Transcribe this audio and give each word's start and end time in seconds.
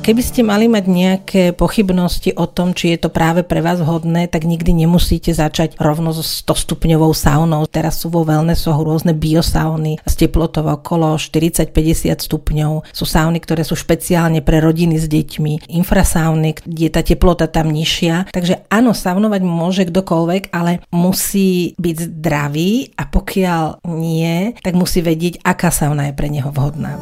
Keby 0.00 0.24
ste 0.24 0.40
mali 0.40 0.64
mať 0.64 0.84
nejaké 0.88 1.42
pochybnosti 1.52 2.32
o 2.32 2.48
tom, 2.48 2.72
či 2.72 2.96
je 2.96 3.04
to 3.04 3.12
práve 3.12 3.44
pre 3.44 3.60
vás 3.60 3.84
vhodné, 3.84 4.32
tak 4.32 4.48
nikdy 4.48 4.72
nemusíte 4.72 5.28
začať 5.36 5.76
rovno 5.76 6.16
so 6.16 6.24
100 6.24 6.56
stupňovou 6.56 7.12
saunou. 7.12 7.68
Teraz 7.68 8.00
sú 8.00 8.08
vo 8.08 8.24
wellnessoch 8.24 8.80
rôzne 8.80 9.12
biosauny 9.12 10.00
s 10.00 10.16
teplotou 10.16 10.64
okolo 10.72 11.20
40-50 11.20 12.16
stupňov. 12.16 12.88
Sú 12.96 13.04
sauny, 13.04 13.44
ktoré 13.44 13.60
sú 13.60 13.76
špeciálne 13.76 14.40
pre 14.40 14.64
rodiny 14.64 14.96
s 14.96 15.04
deťmi, 15.04 15.68
infrasauny, 15.68 16.56
kde 16.64 16.80
je 16.88 16.92
tá 16.96 17.04
teplota 17.04 17.44
tam 17.44 17.68
nižšia. 17.68 18.32
Takže 18.32 18.72
áno, 18.72 18.96
saunovať 18.96 19.44
môže 19.44 19.84
kdokoľvek, 19.84 20.48
ale 20.56 20.80
musí 20.88 21.76
byť 21.76 21.96
zdravý 22.08 22.96
a 22.96 23.04
pokiaľ 23.04 23.84
nie, 23.92 24.56
tak 24.64 24.72
musí 24.80 25.04
vedieť, 25.04 25.44
aká 25.44 25.68
sauna 25.68 26.08
je 26.08 26.16
pre 26.16 26.32
neho 26.32 26.48
vhodná. 26.48 26.96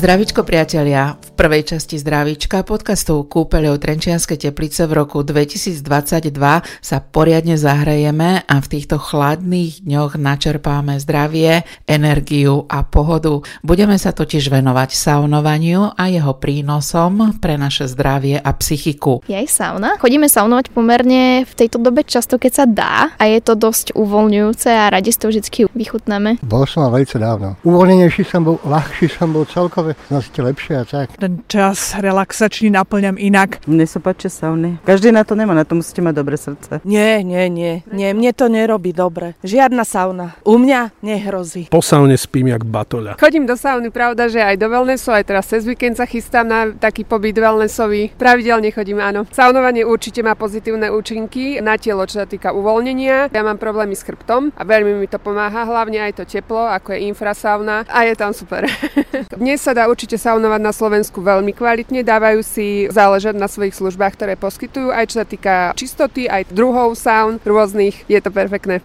Zdravičko 0.00 0.48
priatelia, 0.48 1.12
v 1.20 1.29
prvej 1.40 1.72
časti 1.72 1.96
Zdravička 1.96 2.68
podcastov 2.68 3.24
Kúpeľov 3.32 3.80
Trenčianske 3.80 4.36
teplice 4.36 4.84
v 4.84 4.92
roku 4.92 5.24
2022 5.24 6.36
sa 6.84 6.98
poriadne 7.00 7.56
zahrajeme 7.56 8.44
a 8.44 8.54
v 8.60 8.66
týchto 8.68 9.00
chladných 9.00 9.80
dňoch 9.88 10.20
načerpáme 10.20 11.00
zdravie, 11.00 11.64
energiu 11.88 12.68
a 12.68 12.84
pohodu. 12.84 13.40
Budeme 13.64 13.96
sa 13.96 14.12
totiž 14.12 14.52
venovať 14.52 14.92
saunovaniu 14.92 15.96
a 15.96 16.12
jeho 16.12 16.36
prínosom 16.36 17.40
pre 17.40 17.56
naše 17.56 17.88
zdravie 17.88 18.36
a 18.36 18.50
psychiku. 18.60 19.24
Je 19.24 19.32
aj 19.32 19.48
sauna. 19.48 19.96
Chodíme 19.96 20.28
saunovať 20.28 20.76
pomerne 20.76 21.48
v 21.48 21.52
tejto 21.56 21.80
dobe 21.80 22.04
často, 22.04 22.36
keď 22.36 22.52
sa 22.52 22.64
dá 22.68 22.96
a 23.16 23.24
je 23.24 23.40
to 23.40 23.56
dosť 23.56 23.96
uvoľňujúce 23.96 24.68
a 24.68 24.92
radi 24.92 25.16
to 25.16 25.32
vždy 25.32 25.72
vychutnáme. 25.72 26.36
Bol 26.44 26.68
som 26.68 26.84
veľmi 26.92 27.16
dávno. 27.16 27.56
Uvoľnenejší 27.64 28.28
som 28.28 28.44
bol, 28.44 28.60
ľahší 28.60 29.08
som 29.08 29.32
bol 29.32 29.48
celkové 29.48 29.96
nosíte 30.12 30.44
lepšie 30.44 30.74
a 30.76 30.84
tak. 30.84 31.29
Ten 31.30 31.46
čas 31.46 31.94
relaxačný 31.94 32.74
naplňam 32.74 33.14
inak. 33.14 33.62
Mne 33.70 33.86
sa 33.86 34.02
páči 34.02 34.26
sauny. 34.26 34.82
Každý 34.82 35.14
na 35.14 35.22
to 35.22 35.38
nemá, 35.38 35.54
na 35.54 35.62
to 35.62 35.78
musíte 35.78 36.02
mať 36.02 36.14
dobré 36.18 36.34
srdce. 36.34 36.82
Nie, 36.82 37.22
nie, 37.22 37.46
nie, 37.46 37.86
nie, 37.86 38.10
mne 38.10 38.34
to 38.34 38.50
nerobí 38.50 38.90
dobre. 38.90 39.38
Žiadna 39.46 39.86
sauna. 39.86 40.34
U 40.42 40.58
mňa 40.58 40.90
nehrozí. 41.06 41.70
Po 41.70 41.86
saune 41.86 42.18
spím 42.18 42.50
jak 42.50 42.66
batoľa. 42.66 43.14
Chodím 43.22 43.46
do 43.46 43.54
sauny, 43.54 43.94
pravda, 43.94 44.26
že 44.26 44.42
aj 44.42 44.58
do 44.58 44.66
wellnessu, 44.74 45.14
aj 45.14 45.30
teraz 45.30 45.46
cez 45.46 45.62
víkend 45.62 46.02
sa 46.02 46.02
chystám 46.02 46.50
na 46.50 46.74
taký 46.74 47.06
pobyt 47.06 47.38
wellnessový. 47.38 48.10
Pravidelne 48.18 48.74
chodím, 48.74 48.98
áno. 48.98 49.22
Saunovanie 49.30 49.86
určite 49.86 50.26
má 50.26 50.34
pozitívne 50.34 50.90
účinky 50.90 51.62
na 51.62 51.78
telo, 51.78 52.10
čo 52.10 52.18
sa 52.18 52.26
týka 52.26 52.50
uvoľnenia. 52.50 53.30
Ja 53.30 53.42
mám 53.46 53.62
problémy 53.62 53.94
s 53.94 54.02
chrbtom 54.02 54.50
a 54.58 54.62
veľmi 54.66 54.98
mi 54.98 55.06
to 55.06 55.22
pomáha, 55.22 55.62
hlavne 55.62 56.02
aj 56.10 56.18
to 56.18 56.24
teplo, 56.26 56.66
ako 56.66 56.98
je 56.98 57.06
infrasauna 57.06 57.86
a 57.86 58.02
je 58.02 58.18
tam 58.18 58.34
super. 58.34 58.66
Dnes 59.38 59.62
sa 59.62 59.70
sa 59.70 59.86
dá 59.86 59.86
určite 59.86 60.18
saunovať 60.18 60.58
na 60.58 60.74
Slovensku 60.74 61.19
veľmi 61.20 61.52
kvalitne, 61.54 62.02
dávajú 62.02 62.40
si 62.42 62.88
záležať 62.88 63.36
na 63.36 63.46
svojich 63.46 63.76
službách, 63.76 64.16
ktoré 64.16 64.34
poskytujú, 64.34 64.90
aj 64.90 65.04
čo 65.12 65.16
sa 65.22 65.26
týka 65.28 65.54
čistoty, 65.76 66.26
aj 66.26 66.50
druhov 66.50 66.96
saun 66.96 67.38
rôznych, 67.44 68.08
je 68.08 68.18
to 68.18 68.32
perfektné. 68.32 68.80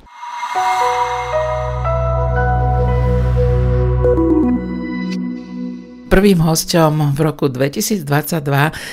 Prvým 6.05 6.37
hostom 6.45 7.17
v 7.17 7.19
roku 7.25 7.49
2022 7.49 8.05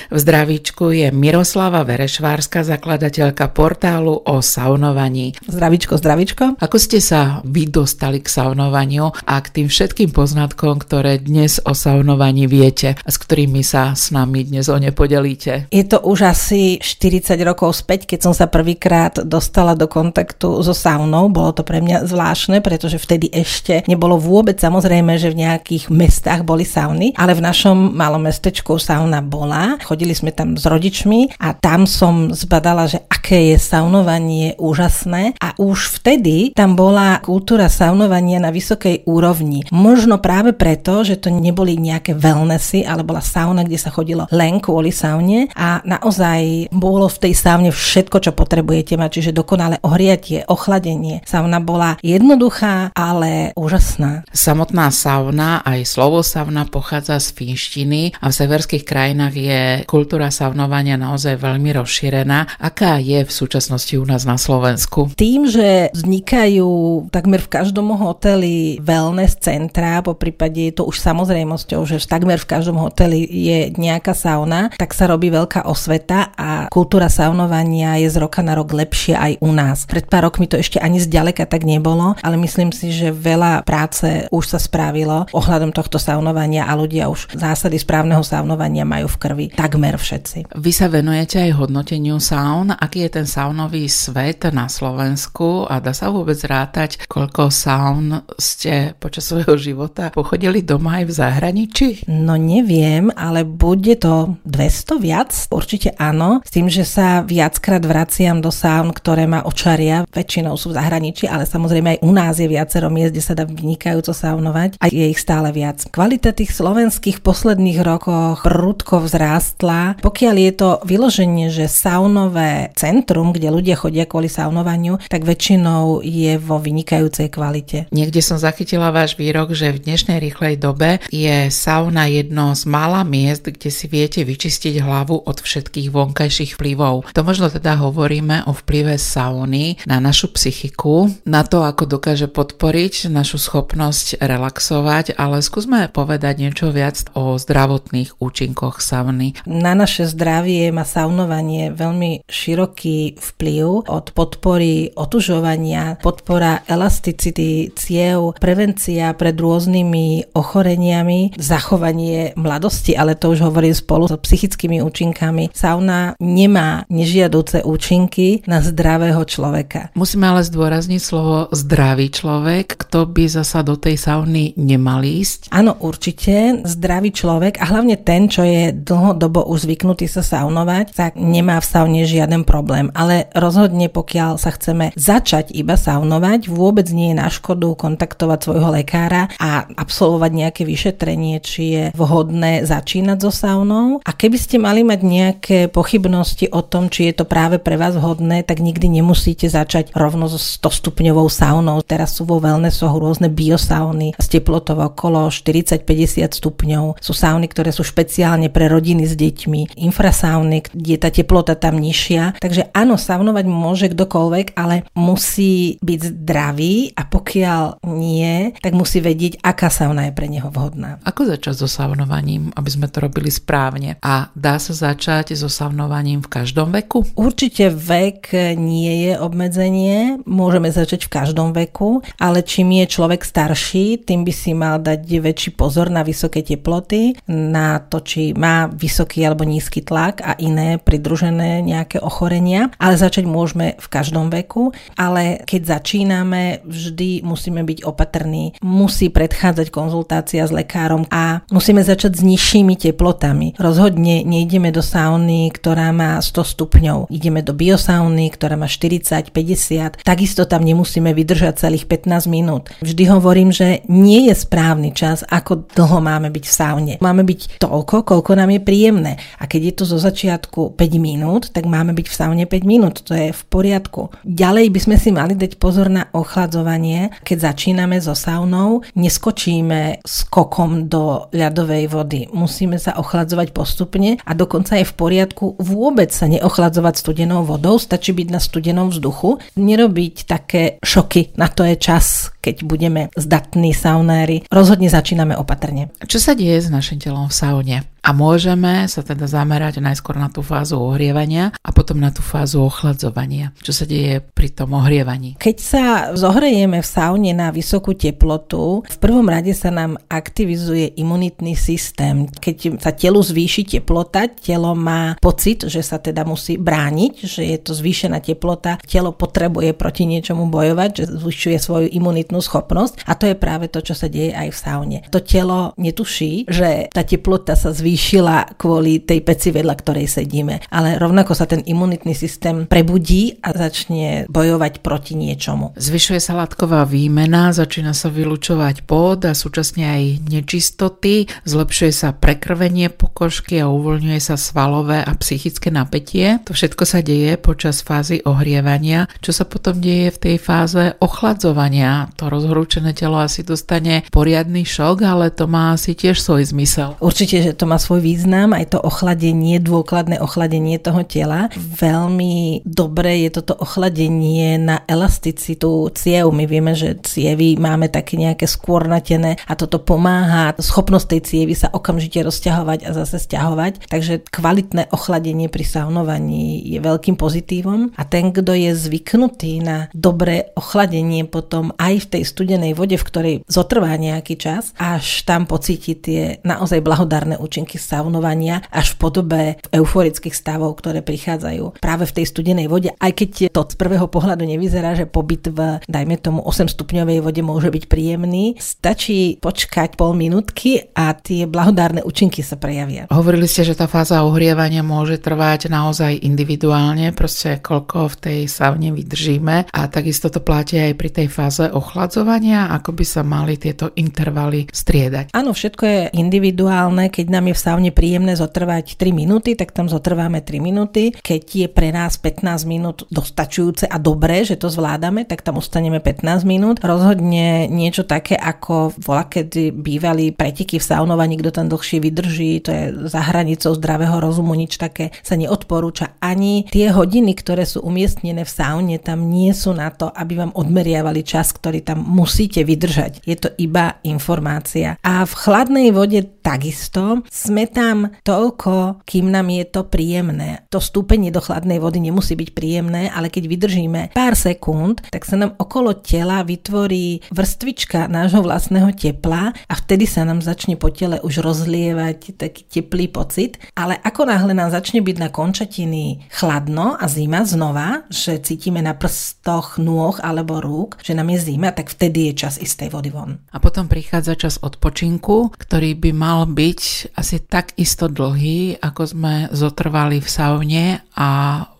v 0.08 0.16
zdravíčku 0.16 0.96
je 0.96 1.12
Miroslava 1.12 1.84
Verešvárska, 1.84 2.64
zakladateľka 2.64 3.52
portálu 3.52 4.16
o 4.16 4.40
saunovaní. 4.40 5.36
Zdravíčko, 5.44 6.00
zdravíčko. 6.00 6.56
Ako 6.56 6.80
ste 6.80 7.04
sa 7.04 7.44
vy 7.44 7.68
dostali 7.68 8.24
k 8.24 8.32
saunovaniu 8.32 9.12
a 9.28 9.36
k 9.44 9.60
tým 9.60 9.68
všetkým 9.68 10.08
poznatkom, 10.08 10.80
ktoré 10.80 11.20
dnes 11.20 11.60
o 11.60 11.76
saunovaní 11.76 12.48
viete 12.48 12.96
a 12.96 13.08
s 13.12 13.20
ktorými 13.20 13.60
sa 13.60 13.92
s 13.92 14.08
nami 14.08 14.48
dnes 14.48 14.72
o 14.72 14.80
ne 14.80 14.88
podelíte? 14.88 15.68
Je 15.68 15.84
to 15.84 16.00
už 16.00 16.32
asi 16.32 16.80
40 16.80 17.36
rokov 17.44 17.76
späť, 17.76 18.08
keď 18.08 18.18
som 18.24 18.32
sa 18.32 18.48
prvýkrát 18.48 19.20
dostala 19.20 19.76
do 19.76 19.84
kontaktu 19.84 20.64
so 20.64 20.72
saunou. 20.72 21.28
Bolo 21.28 21.52
to 21.52 21.60
pre 21.60 21.84
mňa 21.84 22.08
zvláštne, 22.08 22.64
pretože 22.64 22.96
vtedy 22.96 23.28
ešte 23.28 23.84
nebolo 23.84 24.16
vôbec 24.16 24.56
samozrejme, 24.56 25.20
že 25.20 25.28
v 25.28 25.44
nejakých 25.44 25.92
mestách 25.92 26.40
boli 26.48 26.64
sauny 26.64 27.01
ale 27.18 27.34
v 27.34 27.42
našom 27.42 27.98
malom 27.98 28.22
mestečku 28.22 28.78
sauna 28.78 29.18
bola. 29.18 29.82
Chodili 29.82 30.14
sme 30.14 30.30
tam 30.30 30.54
s 30.54 30.62
rodičmi 30.62 31.42
a 31.42 31.58
tam 31.58 31.90
som 31.90 32.30
zbadala, 32.30 32.86
že 32.86 33.02
aké 33.10 33.50
je 33.50 33.58
saunovanie 33.58 34.54
úžasné 34.62 35.34
a 35.42 35.58
už 35.58 35.98
vtedy 35.98 36.54
tam 36.54 36.78
bola 36.78 37.18
kultúra 37.18 37.66
saunovania 37.66 38.38
na 38.38 38.54
vysokej 38.54 39.02
úrovni. 39.10 39.66
Možno 39.74 40.22
práve 40.22 40.54
preto, 40.54 41.02
že 41.02 41.18
to 41.18 41.34
neboli 41.34 41.74
nejaké 41.74 42.14
wellnessy, 42.14 42.86
ale 42.86 43.02
bola 43.02 43.18
sauna, 43.18 43.66
kde 43.66 43.78
sa 43.82 43.90
chodilo 43.90 44.30
len 44.30 44.62
kvôli 44.62 44.94
saune 44.94 45.50
a 45.58 45.82
naozaj 45.82 46.70
bolo 46.70 47.10
v 47.10 47.20
tej 47.28 47.34
saune 47.34 47.70
všetko, 47.74 48.22
čo 48.22 48.30
potrebujete 48.30 48.94
mať, 48.94 49.10
čiže 49.18 49.32
dokonale 49.34 49.82
ohriatie, 49.82 50.46
ochladenie. 50.46 51.24
Sauna 51.26 51.58
bola 51.58 51.98
jednoduchá, 52.04 52.94
ale 52.94 53.50
úžasná. 53.58 54.28
Samotná 54.30 54.92
sauna, 54.92 55.64
aj 55.66 55.88
slovo 55.88 56.20
sauna 56.20 56.68
pochádza 56.68 56.91
pochádza 56.92 57.24
z 57.24 57.32
finštiny 57.32 58.20
a 58.20 58.28
v 58.28 58.36
severských 58.36 58.84
krajinách 58.84 59.32
je 59.32 59.60
kultúra 59.88 60.28
saunovania 60.28 61.00
naozaj 61.00 61.40
veľmi 61.40 61.72
rozšírená. 61.72 62.60
Aká 62.60 63.00
je 63.00 63.24
v 63.24 63.32
súčasnosti 63.32 63.96
u 63.96 64.04
nás 64.04 64.28
na 64.28 64.36
Slovensku? 64.36 65.08
Tým, 65.16 65.48
že 65.48 65.88
vznikajú 65.96 67.08
takmer 67.08 67.40
v 67.40 67.48
každom 67.48 67.96
hoteli 67.96 68.76
wellness 68.84 69.40
centra, 69.40 70.04
po 70.04 70.12
prípade 70.12 70.68
je 70.68 70.76
to 70.76 70.84
už 70.84 71.00
samozrejmosťou, 71.00 71.80
že 71.88 71.96
takmer 72.04 72.36
v 72.36 72.60
každom 72.60 72.76
hoteli 72.76 73.24
je 73.24 73.72
nejaká 73.72 74.12
sauna, 74.12 74.68
tak 74.76 74.92
sa 74.92 75.08
robí 75.08 75.32
veľká 75.32 75.64
osveta 75.64 76.36
a 76.36 76.68
kultúra 76.68 77.08
saunovania 77.08 77.96
je 78.04 78.12
z 78.12 78.20
roka 78.20 78.44
na 78.44 78.52
rok 78.52 78.68
lepšia 78.68 79.16
aj 79.16 79.32
u 79.40 79.48
nás. 79.48 79.88
Pred 79.88 80.12
pár 80.12 80.28
rokmi 80.28 80.44
to 80.44 80.60
ešte 80.60 80.76
ani 80.76 81.00
zďaleka 81.00 81.48
tak 81.48 81.64
nebolo, 81.64 82.20
ale 82.20 82.36
myslím 82.36 82.68
si, 82.68 82.92
že 82.92 83.16
veľa 83.16 83.64
práce 83.64 84.28
už 84.28 84.44
sa 84.44 84.60
spravilo 84.60 85.24
ohľadom 85.32 85.72
tohto 85.72 85.96
saunovania 85.96 86.68
a 86.68 86.81
ľudia 86.82 87.06
už 87.06 87.38
zásady 87.38 87.78
správneho 87.78 88.26
saunovania 88.26 88.82
majú 88.82 89.06
v 89.06 89.20
krvi 89.22 89.46
takmer 89.54 89.94
všetci. 89.94 90.50
Vy 90.58 90.72
sa 90.74 90.90
venujete 90.90 91.38
aj 91.38 91.58
hodnoteniu 91.62 92.18
saun. 92.18 92.74
Aký 92.74 93.06
je 93.06 93.22
ten 93.22 93.26
saunový 93.30 93.86
svet 93.86 94.50
na 94.50 94.66
Slovensku 94.66 95.70
a 95.70 95.78
dá 95.78 95.94
sa 95.94 96.10
vôbec 96.10 96.38
rátať, 96.42 97.06
koľko 97.06 97.52
saun 97.54 98.26
ste 98.36 98.98
počas 98.98 99.30
svojho 99.30 99.54
života 99.54 100.10
pochodili 100.10 100.66
doma 100.66 101.02
aj 101.02 101.04
v 101.06 101.12
zahraničí? 101.12 101.88
No 102.10 102.34
neviem, 102.34 103.12
ale 103.14 103.46
bude 103.46 103.94
to 104.00 104.36
200 104.42 104.98
viac? 104.98 105.30
Určite 105.52 105.94
áno, 105.94 106.42
s 106.42 106.50
tým, 106.50 106.66
že 106.66 106.82
sa 106.82 107.22
viackrát 107.22 107.84
vraciam 107.84 108.42
do 108.42 108.50
saun, 108.50 108.90
ktoré 108.90 109.30
ma 109.30 109.44
očaria. 109.46 110.08
Väčšinou 110.10 110.58
sú 110.58 110.74
v 110.74 110.78
zahraničí, 110.82 111.30
ale 111.30 111.46
samozrejme 111.46 111.96
aj 111.96 112.02
u 112.02 112.10
nás 112.10 112.40
je 112.40 112.48
viacero 112.50 112.88
miest, 112.90 113.14
kde 113.14 113.22
sa 113.22 113.36
dá 113.36 113.44
vynikajúco 113.46 114.10
saunovať 114.10 114.80
a 114.80 114.88
je 114.88 115.06
ich 115.06 115.20
stále 115.20 115.52
viac. 115.52 115.84
Kvalita 115.92 116.32
tých 116.32 116.50
Slovenských 116.50 116.71
slovenských 116.72 117.20
posledných 117.20 117.84
rokoch 117.84 118.48
prudko 118.48 119.04
vzrástla. 119.04 120.00
Pokiaľ 120.00 120.34
je 120.40 120.52
to 120.56 120.70
vyloženie, 120.88 121.52
že 121.52 121.68
saunové 121.68 122.72
centrum, 122.80 123.36
kde 123.36 123.52
ľudia 123.52 123.76
chodia 123.76 124.08
kvôli 124.08 124.32
saunovaniu, 124.32 124.96
tak 125.12 125.28
väčšinou 125.28 126.00
je 126.00 126.40
vo 126.40 126.56
vynikajúcej 126.56 127.28
kvalite. 127.28 127.92
Niekde 127.92 128.24
som 128.24 128.40
zachytila 128.40 128.88
váš 128.88 129.20
výrok, 129.20 129.52
že 129.52 129.68
v 129.68 129.84
dnešnej 129.84 130.16
rýchlej 130.16 130.64
dobe 130.64 131.04
je 131.12 131.52
sauna 131.52 132.08
jedno 132.08 132.56
z 132.56 132.64
mála 132.64 133.04
miest, 133.04 133.52
kde 133.52 133.68
si 133.68 133.84
viete 133.84 134.24
vyčistiť 134.24 134.80
hlavu 134.80 135.28
od 135.28 135.44
všetkých 135.44 135.92
vonkajších 135.92 136.56
vplyvov. 136.56 137.12
To 137.12 137.20
možno 137.20 137.52
teda 137.52 137.76
hovoríme 137.84 138.48
o 138.48 138.56
vplyve 138.56 138.96
sauny 138.96 139.76
na 139.84 140.00
našu 140.00 140.32
psychiku, 140.32 141.12
na 141.28 141.44
to, 141.44 141.68
ako 141.68 141.84
dokáže 141.84 142.32
podporiť 142.32 143.12
našu 143.12 143.36
schopnosť 143.36 144.24
relaxovať, 144.24 145.20
ale 145.20 145.44
skúsme 145.44 145.92
povedať 145.92 146.40
niečo 146.40 146.61
viac 146.70 147.08
o 147.16 147.34
zdravotných 147.40 148.20
účinkoch 148.22 148.78
sauny. 148.78 149.34
Na 149.48 149.74
naše 149.74 150.06
zdravie 150.06 150.68
má 150.70 150.84
saunovanie 150.84 151.72
veľmi 151.72 152.28
široký 152.28 153.16
vplyv 153.18 153.88
od 153.88 154.12
podpory 154.12 154.92
otužovania, 154.92 155.96
podpora 155.98 156.62
elasticity 156.68 157.72
ciev, 157.72 158.36
prevencia 158.36 159.16
pred 159.16 159.34
rôznymi 159.34 160.36
ochoreniami, 160.36 161.34
zachovanie 161.40 162.36
mladosti, 162.36 162.92
ale 162.92 163.16
to 163.16 163.32
už 163.32 163.48
hovorím 163.48 163.72
spolu 163.72 164.12
so 164.12 164.20
psychickými 164.20 164.84
účinkami. 164.84 165.48
Sauna 165.56 166.14
nemá 166.20 166.84
nežiaduce 166.92 167.64
účinky 167.64 168.44
na 168.44 168.60
zdravého 168.60 169.24
človeka. 169.24 169.94
Musíme 169.96 170.28
ale 170.28 170.44
zdôrazniť 170.44 171.00
slovo 171.00 171.48
zdravý 171.54 172.12
človek, 172.12 172.76
kto 172.76 173.08
by 173.08 173.24
zasa 173.30 173.64
do 173.64 173.78
tej 173.78 173.96
sauny 173.96 174.52
nemal 174.58 175.00
ísť? 175.00 175.48
Áno, 175.54 175.78
určite 175.80 176.51
ale 176.52 176.68
zdravý 176.68 177.10
človek 177.16 177.56
a 177.56 177.64
hlavne 177.72 177.96
ten, 177.96 178.28
čo 178.28 178.44
je 178.44 178.76
dlhodobo 178.76 179.48
už 179.48 179.64
zvyknutý 179.64 180.04
sa 180.04 180.20
saunovať, 180.20 180.92
tak 180.92 181.12
nemá 181.16 181.56
v 181.56 181.70
saune 181.72 182.02
žiaden 182.04 182.44
problém. 182.44 182.92
Ale 182.92 183.32
rozhodne, 183.32 183.88
pokiaľ 183.88 184.36
sa 184.36 184.52
chceme 184.52 184.92
začať 184.92 185.56
iba 185.56 185.80
saunovať, 185.80 186.52
vôbec 186.52 186.84
nie 186.92 187.16
je 187.16 187.20
na 187.20 187.32
škodu 187.32 187.72
kontaktovať 187.72 188.38
svojho 188.44 188.68
lekára 188.76 189.32
a 189.40 189.64
absolvovať 189.64 190.30
nejaké 190.32 190.62
vyšetrenie, 190.68 191.40
či 191.40 191.62
je 191.72 191.84
vhodné 191.96 192.68
začínať 192.68 193.18
so 193.24 193.32
saunou. 193.32 194.04
A 194.04 194.10
keby 194.12 194.36
ste 194.36 194.60
mali 194.60 194.84
mať 194.84 195.00
nejaké 195.00 195.58
pochybnosti 195.72 196.52
o 196.52 196.60
tom, 196.60 196.92
či 196.92 197.08
je 197.08 197.22
to 197.22 197.24
práve 197.24 197.56
pre 197.62 197.80
vás 197.80 197.96
vhodné, 197.96 198.44
tak 198.44 198.60
nikdy 198.60 199.00
nemusíte 199.00 199.48
začať 199.48 199.94
rovno 199.96 200.28
so 200.28 200.36
100 200.36 200.68
stupňovou 200.68 201.30
saunou. 201.30 201.80
Teraz 201.86 202.18
sú 202.18 202.28
vo 202.28 202.42
wellnessoch 202.42 202.92
rôzne 202.92 203.30
biosauny 203.30 204.18
s 204.18 204.26
teplotou 204.28 204.76
okolo 204.82 205.30
40-50 205.30 206.41
stupňov. 206.42 206.98
Sú 206.98 207.14
sauny, 207.14 207.46
ktoré 207.46 207.70
sú 207.70 207.86
špeciálne 207.86 208.50
pre 208.50 208.66
rodiny 208.66 209.06
s 209.06 209.14
deťmi, 209.14 209.78
infrasauny, 209.78 210.66
kde 210.74 210.90
je 210.90 210.98
tá 210.98 211.14
teplota 211.14 211.54
tam 211.54 211.78
nižšia. 211.78 212.42
Takže 212.42 212.74
áno, 212.74 212.98
saunovať 212.98 213.46
môže 213.46 213.86
kdokoľvek, 213.94 214.58
ale 214.58 214.90
musí 214.98 215.78
byť 215.78 216.00
zdravý 216.18 216.90
a 216.98 217.06
pokiaľ 217.06 217.86
nie, 217.86 218.58
tak 218.58 218.74
musí 218.74 218.98
vedieť, 218.98 219.38
aká 219.46 219.70
sauna 219.70 220.10
je 220.10 220.16
pre 220.18 220.26
neho 220.26 220.50
vhodná. 220.50 220.98
Ako 221.06 221.30
začať 221.30 221.62
so 221.62 221.70
saunovaním, 221.70 222.50
aby 222.58 222.70
sme 222.72 222.90
to 222.90 223.06
robili 223.06 223.30
správne? 223.30 224.02
A 224.02 224.34
dá 224.34 224.58
sa 224.58 224.74
začať 224.74 225.38
so 225.38 225.46
saunovaním 225.46 226.24
v 226.26 226.42
každom 226.42 226.74
veku? 226.74 227.06
Určite 227.14 227.70
vek 227.70 228.34
nie 228.58 229.06
je 229.06 229.12
obmedzenie, 229.14 230.18
môžeme 230.26 230.72
začať 230.72 231.06
v 231.06 231.12
každom 231.12 231.54
veku, 231.54 232.02
ale 232.18 232.42
čím 232.42 232.82
je 232.82 232.90
človek 232.90 233.22
starší, 233.22 234.02
tým 234.02 234.24
by 234.26 234.32
si 234.32 234.56
mal 234.56 234.80
dať 234.80 235.04
väčší 235.04 235.50
pozor 235.52 235.92
na 235.92 236.00
vysoké 236.32 236.56
teploty, 236.56 237.12
na 237.28 237.76
to, 237.84 238.00
či 238.00 238.32
má 238.32 238.64
vysoký 238.72 239.20
alebo 239.28 239.44
nízky 239.44 239.84
tlak 239.84 240.24
a 240.24 240.32
iné 240.40 240.80
pridružené 240.80 241.60
nejaké 241.60 242.00
ochorenia, 242.00 242.72
ale 242.80 242.96
začať 242.96 243.28
môžeme 243.28 243.76
v 243.76 243.86
každom 243.92 244.32
veku, 244.32 244.72
ale 244.96 245.44
keď 245.44 245.76
začíname, 245.76 246.64
vždy 246.64 247.20
musíme 247.20 247.60
byť 247.68 247.84
opatrní. 247.84 248.56
Musí 248.64 249.12
predchádzať 249.12 249.68
konzultácia 249.68 250.40
s 250.48 250.52
lekárom 250.54 251.04
a 251.12 251.44
musíme 251.52 251.84
začať 251.84 252.16
s 252.16 252.22
nižšími 252.24 252.80
teplotami. 252.80 253.60
Rozhodne 253.60 254.24
nejdeme 254.24 254.72
do 254.72 254.80
sauny, 254.80 255.52
ktorá 255.52 255.92
má 255.92 256.16
100 256.16 256.56
stupňov. 256.56 257.12
Ideme 257.12 257.44
do 257.44 257.52
biosauny, 257.52 258.32
ktorá 258.32 258.56
má 258.56 258.70
40, 258.70 259.28
50. 259.28 260.00
Takisto 260.00 260.48
tam 260.48 260.64
nemusíme 260.64 261.12
vydržať 261.12 261.68
celých 261.68 261.84
15 261.84 262.24
minút. 262.32 262.72
Vždy 262.80 263.04
hovorím, 263.12 263.52
že 263.52 263.84
nie 263.92 264.32
je 264.32 264.34
správny 264.38 264.96
čas, 264.96 265.26
ako 265.28 265.66
dlho 265.74 265.98
máme 266.12 266.28
byť 266.28 266.44
v 266.44 266.52
saune. 266.52 266.94
Máme 267.00 267.24
byť 267.24 267.56
toľko, 267.56 268.04
koľko 268.04 268.32
nám 268.36 268.52
je 268.52 268.60
príjemné. 268.60 269.12
A 269.40 269.48
keď 269.48 269.60
je 269.72 269.74
to 269.80 269.84
zo 269.88 269.98
začiatku 269.98 270.76
5 270.76 271.00
minút, 271.00 271.48
tak 271.56 271.64
máme 271.64 271.96
byť 271.96 272.06
v 272.08 272.14
saune 272.14 272.44
5 272.44 272.68
minút. 272.68 273.00
To 273.08 273.16
je 273.16 273.32
v 273.32 273.42
poriadku. 273.48 274.12
Ďalej 274.28 274.68
by 274.68 274.80
sme 274.80 274.96
si 275.00 275.10
mali 275.10 275.32
dať 275.32 275.56
pozor 275.56 275.88
na 275.88 276.12
ochladzovanie. 276.12 277.10
Keď 277.24 277.52
začíname 277.52 277.96
so 277.98 278.12
saunou, 278.12 278.84
neskočíme 278.92 280.04
skokom 280.04 280.92
do 280.92 281.32
ľadovej 281.32 281.88
vody. 281.88 282.20
Musíme 282.30 282.76
sa 282.76 283.00
ochladzovať 283.00 283.56
postupne 283.56 284.20
a 284.22 284.32
dokonca 284.36 284.76
je 284.76 284.84
v 284.84 284.94
poriadku 284.94 285.56
vôbec 285.62 286.10
sa 286.12 286.28
neochladzovať 286.28 286.94
studenou 286.98 287.46
vodou, 287.46 287.78
stačí 287.78 288.12
byť 288.12 288.28
na 288.28 288.40
studenom 288.42 288.90
vzduchu, 288.90 289.38
nerobiť 289.56 290.14
také 290.26 290.82
šoky, 290.82 291.32
na 291.38 291.48
to 291.48 291.62
je 291.62 291.76
čas, 291.78 292.34
keď 292.42 292.66
budeme 292.66 293.08
zdatní 293.14 293.70
saunéri. 293.70 294.42
Rozhodne 294.50 294.90
začíname 294.90 295.38
opatrne. 295.38 295.94
Čo 296.06 296.18
sa 296.18 296.32
deje 296.34 296.66
s 296.66 296.68
našim 296.68 296.98
telom 296.98 297.30
v 297.30 297.34
saune? 297.34 297.78
A 298.02 298.10
môžeme 298.10 298.82
sa 298.90 299.06
teda 299.06 299.30
zamerať 299.30 299.78
najskôr 299.78 300.18
na 300.18 300.26
tú 300.26 300.42
fázu 300.42 300.74
ohrievania 300.74 301.54
a 301.62 301.70
potom 301.70 302.02
na 302.02 302.10
tú 302.10 302.18
fázu 302.18 302.58
ochladzovania. 302.66 303.54
Čo 303.62 303.70
sa 303.70 303.84
deje 303.86 304.18
pri 304.18 304.50
tom 304.50 304.74
ohrievaní? 304.74 305.38
Keď 305.38 305.56
sa 305.62 305.84
zohrejeme 306.10 306.82
v 306.82 306.88
saune 306.88 307.30
na 307.30 307.54
vysokú 307.54 307.94
teplotu, 307.94 308.82
v 308.82 308.98
prvom 308.98 309.30
rade 309.30 309.54
sa 309.54 309.70
nám 309.70 310.02
aktivizuje 310.10 310.98
imunitný 310.98 311.54
systém. 311.54 312.26
Keď 312.26 312.82
sa 312.82 312.90
telu 312.90 313.22
zvýši 313.22 313.78
teplota, 313.78 314.26
telo 314.34 314.74
má 314.74 315.14
pocit, 315.22 315.70
že 315.70 315.78
sa 315.86 316.02
teda 316.02 316.26
musí 316.26 316.58
brániť, 316.58 317.14
že 317.22 317.46
je 317.54 317.58
to 317.62 317.70
zvýšená 317.70 318.18
teplota, 318.18 318.82
telo 318.82 319.14
potrebuje 319.14 319.78
proti 319.78 320.10
niečomu 320.10 320.50
bojovať, 320.50 320.90
že 320.90 321.04
zvyšuje 321.22 321.58
svoju 321.62 321.88
imunitnú 321.94 322.42
schopnosť 322.42 323.06
a 323.06 323.14
to 323.14 323.30
je 323.30 323.38
práve 323.38 323.70
to, 323.70 323.78
čo 323.78 323.94
sa 323.94 324.10
deje 324.10 324.34
aj 324.34 324.50
v 324.50 324.58
saune. 324.58 324.98
To 325.14 325.22
telo 325.22 325.70
netuší, 325.78 326.50
že 326.50 326.90
tá 326.90 327.06
teplota 327.06 327.54
sa 327.54 327.70
zvýši 327.70 327.91
zvýšila 327.92 328.56
kvôli 328.56 329.04
tej 329.04 329.20
peci, 329.20 329.52
vedľa 329.52 329.76
ktorej 329.76 330.08
sedíme. 330.08 330.64
Ale 330.72 330.96
rovnako 330.96 331.36
sa 331.36 331.44
ten 331.44 331.60
imunitný 331.60 332.16
systém 332.16 332.64
prebudí 332.64 333.36
a 333.44 333.52
začne 333.52 334.24
bojovať 334.32 334.80
proti 334.80 335.12
niečomu. 335.12 335.76
Zvyšuje 335.76 336.16
sa 336.16 336.40
látková 336.40 336.88
výmena, 336.88 337.52
začína 337.52 337.92
sa 337.92 338.08
vylúčovať 338.08 338.88
pod 338.88 339.28
a 339.28 339.36
súčasne 339.36 339.84
aj 339.84 340.02
nečistoty, 340.24 341.28
zlepšuje 341.44 341.92
sa 341.92 342.16
prekrvenie 342.16 342.88
pokožky 342.88 343.60
a 343.60 343.68
uvoľňuje 343.68 344.20
sa 344.24 344.40
svalové 344.40 345.04
a 345.04 345.12
psychické 345.20 345.68
napätie. 345.68 346.40
To 346.48 346.56
všetko 346.56 346.88
sa 346.88 347.04
deje 347.04 347.36
počas 347.36 347.84
fázy 347.84 348.24
ohrievania. 348.24 349.04
Čo 349.20 349.36
sa 349.36 349.44
potom 349.44 349.76
deje 349.84 350.16
v 350.16 350.32
tej 350.32 350.36
fáze 350.40 350.96
ochladzovania? 350.96 352.08
To 352.16 352.32
rozhorúčené 352.32 352.96
telo 352.96 353.20
asi 353.20 353.44
dostane 353.44 354.08
poriadny 354.08 354.64
šok, 354.64 354.96
ale 355.04 355.28
to 355.28 355.44
má 355.44 355.76
asi 355.76 355.92
tiež 355.92 356.16
svoj 356.16 356.48
zmysel. 356.56 356.96
Určite, 357.04 357.44
že 357.44 357.52
to 357.52 357.68
má 357.68 357.81
svoj 357.82 357.98
význam, 357.98 358.54
aj 358.54 358.74
to 358.74 358.78
ochladenie, 358.78 359.58
dôkladné 359.58 360.22
ochladenie 360.22 360.78
toho 360.78 361.02
tela. 361.02 361.50
Veľmi 361.58 362.62
dobre 362.62 363.26
je 363.26 363.42
toto 363.42 363.58
ochladenie 363.58 364.62
na 364.62 364.86
elasticitu 364.86 365.90
ciev. 365.98 366.30
My 366.30 366.46
vieme, 366.46 366.78
že 366.78 367.02
cievy 367.02 367.58
máme 367.58 367.90
také 367.90 368.14
nejaké 368.14 368.46
skôrnatené 368.46 369.42
a 369.50 369.52
toto 369.58 369.82
pomáha 369.82 370.54
schopnosť 370.54 371.06
tej 371.18 371.20
cievy 371.26 371.54
sa 371.58 371.74
okamžite 371.74 372.22
rozťahovať 372.22 372.86
a 372.86 372.90
zase 372.94 373.18
stiahovať. 373.18 373.90
Takže 373.90 374.30
kvalitné 374.30 374.94
ochladenie 374.94 375.50
pri 375.50 375.66
saunovaní 375.66 376.62
je 376.62 376.78
veľkým 376.78 377.18
pozitívom 377.18 377.96
a 377.98 378.02
ten, 378.06 378.30
kto 378.30 378.54
je 378.54 378.70
zvyknutý 378.76 379.64
na 379.64 379.90
dobré 379.96 380.54
ochladenie 380.54 381.24
potom 381.26 381.72
aj 381.80 382.06
v 382.06 382.10
tej 382.18 382.22
studenej 382.28 382.72
vode, 382.76 382.94
v 383.00 383.08
ktorej 383.08 383.36
zotrvá 383.48 383.96
nejaký 383.96 384.36
čas, 384.36 384.76
až 384.76 385.24
tam 385.24 385.48
pocíti 385.48 385.96
tie 385.96 386.22
naozaj 386.44 386.84
blahodárne 386.84 387.40
účinky 387.40 387.71
účinky 387.72 387.80
saunovania 387.80 388.60
až 388.68 388.92
v 388.92 388.96
podobe 389.00 389.40
euforických 389.72 390.36
stavov, 390.36 390.76
ktoré 390.76 391.00
prichádzajú 391.00 391.80
práve 391.80 392.04
v 392.04 392.14
tej 392.20 392.24
studenej 392.28 392.68
vode. 392.68 392.92
Aj 393.00 393.08
keď 393.08 393.48
to 393.48 393.64
z 393.64 393.76
prvého 393.80 394.04
pohľadu 394.12 394.44
nevyzerá, 394.44 394.92
že 394.92 395.08
pobyt 395.08 395.48
v, 395.48 395.80
dajme 395.88 396.20
tomu, 396.20 396.44
8 396.44 396.68
stupňovej 396.68 397.24
vode 397.24 397.40
môže 397.40 397.72
byť 397.72 397.84
príjemný, 397.88 398.60
stačí 398.60 399.40
počkať 399.40 399.96
pol 399.96 400.12
minútky 400.12 400.92
a 400.92 401.16
tie 401.16 401.48
blahodárne 401.48 402.04
účinky 402.04 402.44
sa 402.44 402.60
prejavia. 402.60 403.08
Hovorili 403.08 403.48
ste, 403.48 403.64
že 403.64 403.72
tá 403.72 403.88
fáza 403.88 404.20
ohrievania 404.20 404.84
môže 404.84 405.16
trvať 405.16 405.72
naozaj 405.72 406.20
individuálne, 406.20 407.16
proste 407.16 407.56
koľko 407.56 408.12
v 408.12 408.16
tej 408.20 408.40
saune 408.52 408.92
vydržíme 408.92 409.72
a 409.72 409.80
takisto 409.88 410.28
to 410.28 410.44
platí 410.44 410.76
aj 410.76 410.92
pri 411.00 411.08
tej 411.08 411.28
fáze 411.32 411.64
ochladzovania, 411.64 412.68
ako 412.68 412.92
by 412.92 413.04
sa 413.06 413.24
mali 413.24 413.56
tieto 413.56 413.96
intervaly 413.96 414.68
striedať. 414.68 415.32
Áno, 415.32 415.56
všetko 415.56 415.82
je 415.86 416.00
individuálne, 416.18 417.08
keď 417.08 417.26
nám 417.30 417.48
je 417.48 417.54
v 417.54 417.61
saune 417.62 417.94
príjemné 417.94 418.34
zotrvať 418.34 418.98
3 418.98 419.14
minúty, 419.14 419.54
tak 419.54 419.70
tam 419.70 419.86
zotrváme 419.86 420.42
3 420.42 420.58
minúty. 420.58 421.14
Keď 421.14 421.42
je 421.46 421.68
pre 421.70 421.94
nás 421.94 422.18
15 422.18 422.66
minút 422.66 423.06
dostačujúce 423.14 423.86
a 423.86 423.96
dobré, 424.02 424.42
že 424.42 424.58
to 424.58 424.66
zvládame, 424.66 425.22
tak 425.22 425.46
tam 425.46 425.62
ostaneme 425.62 426.02
15 426.02 426.42
minút. 426.42 426.82
Rozhodne 426.82 427.70
niečo 427.70 428.02
také 428.02 428.34
ako 428.34 428.96
vola, 428.98 429.30
keď 429.30 429.70
bývali 429.70 430.34
preteky 430.34 430.82
v 430.82 430.88
saunovaní, 430.88 431.38
kto 431.38 431.50
tam 431.54 431.66
dlhšie 431.68 431.98
vydrží, 432.02 432.50
to 432.64 432.70
je 432.72 432.84
za 433.06 433.20
hranicou 433.22 433.76
zdravého 433.76 434.18
rozumu, 434.18 434.58
nič 434.58 434.80
také 434.80 435.14
sa 435.22 435.38
neodporúča. 435.38 436.18
Ani 436.18 436.66
tie 436.72 436.90
hodiny, 436.90 437.36
ktoré 437.36 437.68
sú 437.68 437.84
umiestnené 437.84 438.42
v 438.42 438.50
saune, 438.50 438.96
tam 438.98 439.28
nie 439.28 439.52
sú 439.52 439.76
na 439.76 439.92
to, 439.92 440.08
aby 440.10 440.40
vám 440.40 440.52
odmeriavali 440.56 441.20
čas, 441.22 441.52
ktorý 441.52 441.84
tam 441.84 442.02
musíte 442.02 442.64
vydržať. 442.64 443.20
Je 443.22 443.36
to 443.36 443.52
iba 443.60 444.00
informácia. 444.02 444.96
A 445.04 445.28
v 445.28 445.32
chladnej 445.36 445.92
vode 445.92 446.24
takisto 446.40 447.20
sme 447.28 447.51
tam 447.68 448.10
toľko, 448.24 449.04
kým 449.04 449.28
nám 449.28 449.52
je 449.52 449.64
to 449.68 449.84
príjemné. 449.86 450.64
To 450.72 450.80
vstúpenie 450.80 451.28
do 451.28 451.44
chladnej 451.44 451.78
vody 451.78 452.00
nemusí 452.00 452.32
byť 452.32 452.50
príjemné, 452.56 453.12
ale 453.12 453.28
keď 453.28 453.44
vydržíme 453.48 454.00
pár 454.16 454.34
sekúnd, 454.34 455.04
tak 455.12 455.28
sa 455.28 455.36
nám 455.36 455.54
okolo 455.60 455.92
tela 456.00 456.40
vytvorí 456.42 457.22
vrstvička 457.28 458.08
nášho 458.08 458.40
vlastného 458.40 458.90
tepla 458.96 459.52
a 459.52 459.74
vtedy 459.76 460.08
sa 460.08 460.24
nám 460.24 460.40
začne 460.40 460.80
po 460.80 460.88
tele 460.88 461.20
už 461.20 461.44
rozlievať 461.44 462.40
taký 462.40 462.62
teplý 462.66 463.12
pocit. 463.12 463.60
Ale 463.76 464.00
ako 464.00 464.28
náhle 464.28 464.52
nám 464.56 464.72
začne 464.72 465.04
byť 465.04 465.16
na 465.20 465.28
končatiny 465.28 466.28
chladno 466.32 466.96
a 466.96 467.04
zima 467.06 467.44
znova, 467.44 468.04
že 468.08 468.40
cítime 468.40 468.80
na 468.80 468.96
prstoch 468.96 469.76
nôh 469.76 470.16
alebo 470.20 470.58
rúk, 470.60 471.00
že 471.00 471.16
nám 471.16 471.30
je 471.36 471.52
zima, 471.52 471.72
tak 471.72 471.92
vtedy 471.92 472.32
je 472.32 472.46
čas 472.46 472.54
istej 472.56 472.88
vody 472.92 473.10
von. 473.12 473.38
A 473.52 473.58
potom 473.60 473.86
prichádza 473.88 474.34
čas 474.36 474.54
odpočinku, 474.60 475.54
ktorý 475.56 475.94
by 475.96 476.10
mal 476.12 476.44
byť 476.48 476.80
asi 477.16 477.31
tak 477.40 477.72
isto 477.80 478.10
dlhý, 478.10 478.76
ako 478.82 479.02
sme 479.06 479.34
zotrvali 479.54 480.20
v 480.20 480.28
saune 480.28 480.84
a 481.16 481.28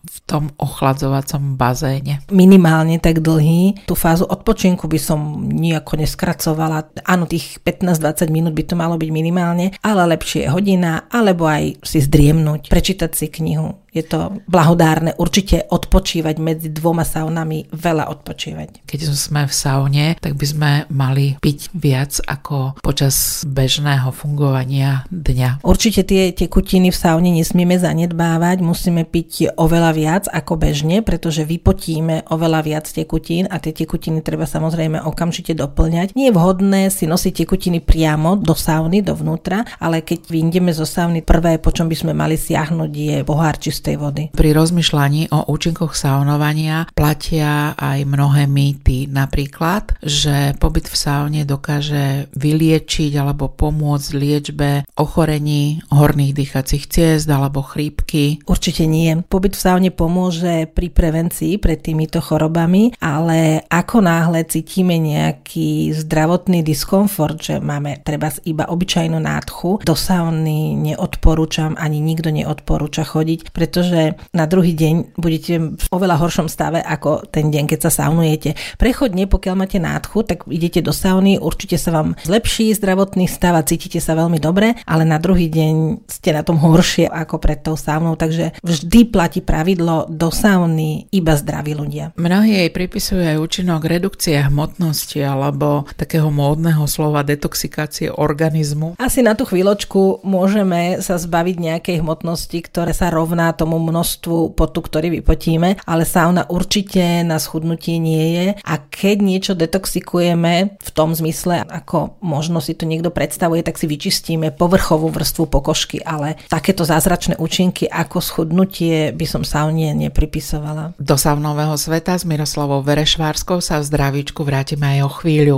v 0.03 0.17
tom 0.29 0.51
ochladzovacom 0.61 1.57
bazéne. 1.57 2.21
Minimálne 2.29 2.99
tak 2.99 3.23
dlhý. 3.23 3.87
Tú 3.89 3.97
fázu 3.97 4.27
odpočinku 4.29 4.85
by 4.85 4.99
som 4.99 5.47
nejako 5.47 6.05
neskracovala. 6.05 6.91
Áno, 7.07 7.25
tých 7.25 7.57
15-20 7.65 8.29
minút 8.29 8.53
by 8.53 8.63
to 8.67 8.75
malo 8.77 8.99
byť 8.99 9.09
minimálne, 9.09 9.73
ale 9.81 10.01
lepšie 10.13 10.45
je 10.45 10.53
hodina, 10.53 11.07
alebo 11.09 11.49
aj 11.49 11.81
si 11.81 12.03
zdriemnúť, 12.03 12.69
prečítať 12.69 13.11
si 13.15 13.31
knihu, 13.31 13.83
je 13.93 14.01
to 14.01 14.41
blahodárne 14.49 15.13
určite 15.21 15.69
odpočívať 15.69 16.35
medzi 16.41 16.73
dvoma 16.73 17.05
saunami, 17.05 17.69
veľa 17.69 18.09
odpočívať. 18.09 18.89
Keď 18.89 18.99
sme 19.13 19.45
v 19.45 19.53
saune, 19.53 20.05
tak 20.17 20.33
by 20.33 20.45
sme 20.49 20.71
mali 20.89 21.37
piť 21.37 21.69
viac 21.77 22.17
ako 22.25 22.81
počas 22.81 23.45
bežného 23.45 24.09
fungovania 24.09 25.05
dňa. 25.13 25.61
Určite 25.61 26.01
tie 26.09 26.33
tekutiny 26.33 26.89
v 26.89 26.97
saune 26.97 27.29
nesmieme 27.29 27.77
zanedbávať, 27.77 28.65
musíme 28.65 29.05
piť 29.05 29.22
oveľa 29.57 29.91
viac 29.93 30.23
ako 30.31 30.57
bežne, 30.57 31.05
pretože 31.05 31.45
vypotíme 31.45 32.27
oveľa 32.31 32.59
viac 32.63 32.85
tekutín 32.89 33.45
a 33.51 33.59
tie 33.61 33.75
tekutiny 33.75 34.23
treba 34.25 34.47
samozrejme 34.47 35.03
okamžite 35.03 35.53
doplňať. 35.53 36.15
Nie 36.17 36.31
je 36.31 36.35
vhodné 36.35 36.81
si 36.89 37.05
nosiť 37.05 37.45
tekutiny 37.45 37.79
priamo 37.83 38.39
do 38.39 38.55
sauny, 38.57 39.05
dovnútra, 39.05 39.67
ale 39.77 40.01
keď 40.01 40.29
vyjdeme 40.29 40.71
zo 40.73 40.87
sauny, 40.87 41.21
prvé, 41.21 41.59
po 41.59 41.69
čom 41.69 41.91
by 41.91 41.95
sme 41.95 42.13
mali 42.15 42.39
siahnuť, 42.39 42.91
je 42.91 43.17
pohár 43.27 43.59
čistej 43.59 43.95
vody. 43.99 44.23
Pri 44.33 44.49
rozmýšľaní 44.55 45.29
o 45.33 45.49
účinkoch 45.51 45.93
saunovania 45.93 46.87
platia 46.95 47.77
aj 47.77 48.05
mnohé 48.07 48.49
mýty. 48.49 49.05
Napríklad, 49.11 49.99
že 50.01 50.57
pobyt 50.57 50.89
v 50.89 50.95
saune 50.97 51.41
dokáže 51.43 52.31
vyliečiť 52.33 53.11
alebo 53.19 53.51
pomôcť 53.51 54.09
liečbe 54.15 54.69
ochorení 54.97 55.83
horných 55.93 56.33
dýchacích 56.33 56.85
ciest 56.89 57.27
alebo 57.29 57.61
chrípky. 57.61 58.41
Určite 58.47 58.89
nie. 58.89 59.12
Pobyt 59.21 59.53
v 59.53 59.61
saune 59.61 59.89
pomôže 59.93 60.65
pri 60.73 60.89
prevencii 60.89 61.61
pred 61.61 61.77
týmito 61.77 62.17
chorobami, 62.17 62.97
ale 62.97 63.61
ako 63.69 64.01
náhle 64.01 64.41
cítime 64.49 64.97
nejaký 64.97 65.93
zdravotný 65.93 66.65
diskomfort, 66.65 67.37
že 67.37 67.55
máme 67.61 68.01
treba 68.01 68.33
iba 68.47 68.65
obyčajnú 68.65 69.19
nádchu, 69.21 69.85
do 69.85 69.93
sauny 69.93 70.73
neodporúčam, 70.73 71.77
ani 71.77 72.01
nikto 72.01 72.33
neodporúča 72.33 73.03
chodiť, 73.05 73.53
pretože 73.53 74.15
na 74.31 74.49
druhý 74.49 74.73
deň 74.73 75.19
budete 75.19 75.53
v 75.75 75.87
oveľa 75.91 76.17
horšom 76.23 76.47
stave 76.47 76.79
ako 76.81 77.27
ten 77.29 77.51
deň, 77.51 77.69
keď 77.69 77.79
sa 77.89 78.07
saunujete. 78.07 78.55
Prechodne, 78.79 79.27
pokiaľ 79.29 79.55
máte 79.59 79.77
nádchu, 79.77 80.23
tak 80.23 80.47
idete 80.47 80.79
do 80.79 80.95
sauny, 80.95 81.37
určite 81.37 81.75
sa 81.75 81.91
vám 81.91 82.15
zlepší 82.23 82.71
zdravotný 82.73 83.27
stav 83.27 83.59
a 83.59 83.67
cítite 83.67 83.99
sa 83.99 84.15
veľmi 84.15 84.39
dobre, 84.39 84.79
ale 84.87 85.03
na 85.03 85.19
druhý 85.19 85.51
deň 85.51 86.05
ste 86.07 86.31
na 86.31 86.41
tom 86.41 86.57
horšie 86.57 87.11
ako 87.11 87.35
pred 87.37 87.59
tou 87.59 87.75
saunou, 87.75 88.15
takže 88.15 88.55
vždy 88.63 88.99
platí 89.07 89.39
pravidlo 89.41 90.07
do 90.09 90.29
sauny 90.29 91.07
iba 91.11 91.33
zdraví 91.35 91.73
ľudia. 91.73 92.15
Mnohí 92.15 92.55
jej 92.55 92.69
pripisujú 92.71 93.23
aj 93.23 93.37
účinok 93.41 93.87
redukcie 93.87 94.37
hmotnosti 94.39 95.19
alebo 95.19 95.87
takého 95.95 96.29
módneho 96.29 96.85
slova 96.85 97.23
detoxikácie 97.25 98.13
organizmu. 98.13 98.95
Asi 98.99 99.25
na 99.25 99.33
tú 99.33 99.47
chvíľočku 99.49 100.23
môžeme 100.23 100.99
sa 100.99 101.17
zbaviť 101.17 101.55
nejakej 101.59 101.97
hmotnosti, 102.03 102.57
ktoré 102.69 102.91
sa 102.91 103.09
rovná 103.09 103.51
tomu 103.55 103.81
množstvu 103.81 104.53
potu, 104.53 104.79
ktorý 104.83 105.19
vypotíme, 105.21 105.83
ale 105.83 106.03
sauna 106.03 106.45
určite 106.49 107.23
na 107.25 107.41
schudnutie 107.41 107.97
nie 107.97 108.25
je 108.35 108.47
a 108.61 108.73
keď 108.77 109.17
niečo 109.19 109.53
detoxikujeme 109.57 110.53
v 110.77 110.89
tom 110.93 111.17
zmysle, 111.17 111.65
ako 111.65 112.19
možno 112.21 112.61
si 112.61 112.77
to 112.77 112.85
niekto 112.85 113.09
predstavuje, 113.09 113.65
tak 113.65 113.79
si 113.79 113.85
vyčistíme 113.89 114.53
povrchovú 114.53 115.09
vrstvu 115.09 115.49
pokožky, 115.49 115.97
ale 116.03 116.37
takéto 116.47 116.85
zázračné 116.85 117.39
účinky 117.41 117.89
ako 117.89 118.17
schudnutie 118.21 118.92
by 119.13 119.25
som 119.29 119.41
saune 119.45 119.93
nepripisovala. 119.95 120.97
Do 120.99 121.15
saunového 121.15 121.77
sveta 121.77 122.17
s 122.17 122.27
Miroslavou 122.27 122.81
Verešvárskou 122.83 123.61
sa 123.63 123.79
v 123.79 123.87
zdravíčku 123.87 124.41
vrátime 124.45 124.97
aj 124.97 124.99
o 125.05 125.09
chvíľu. 125.21 125.57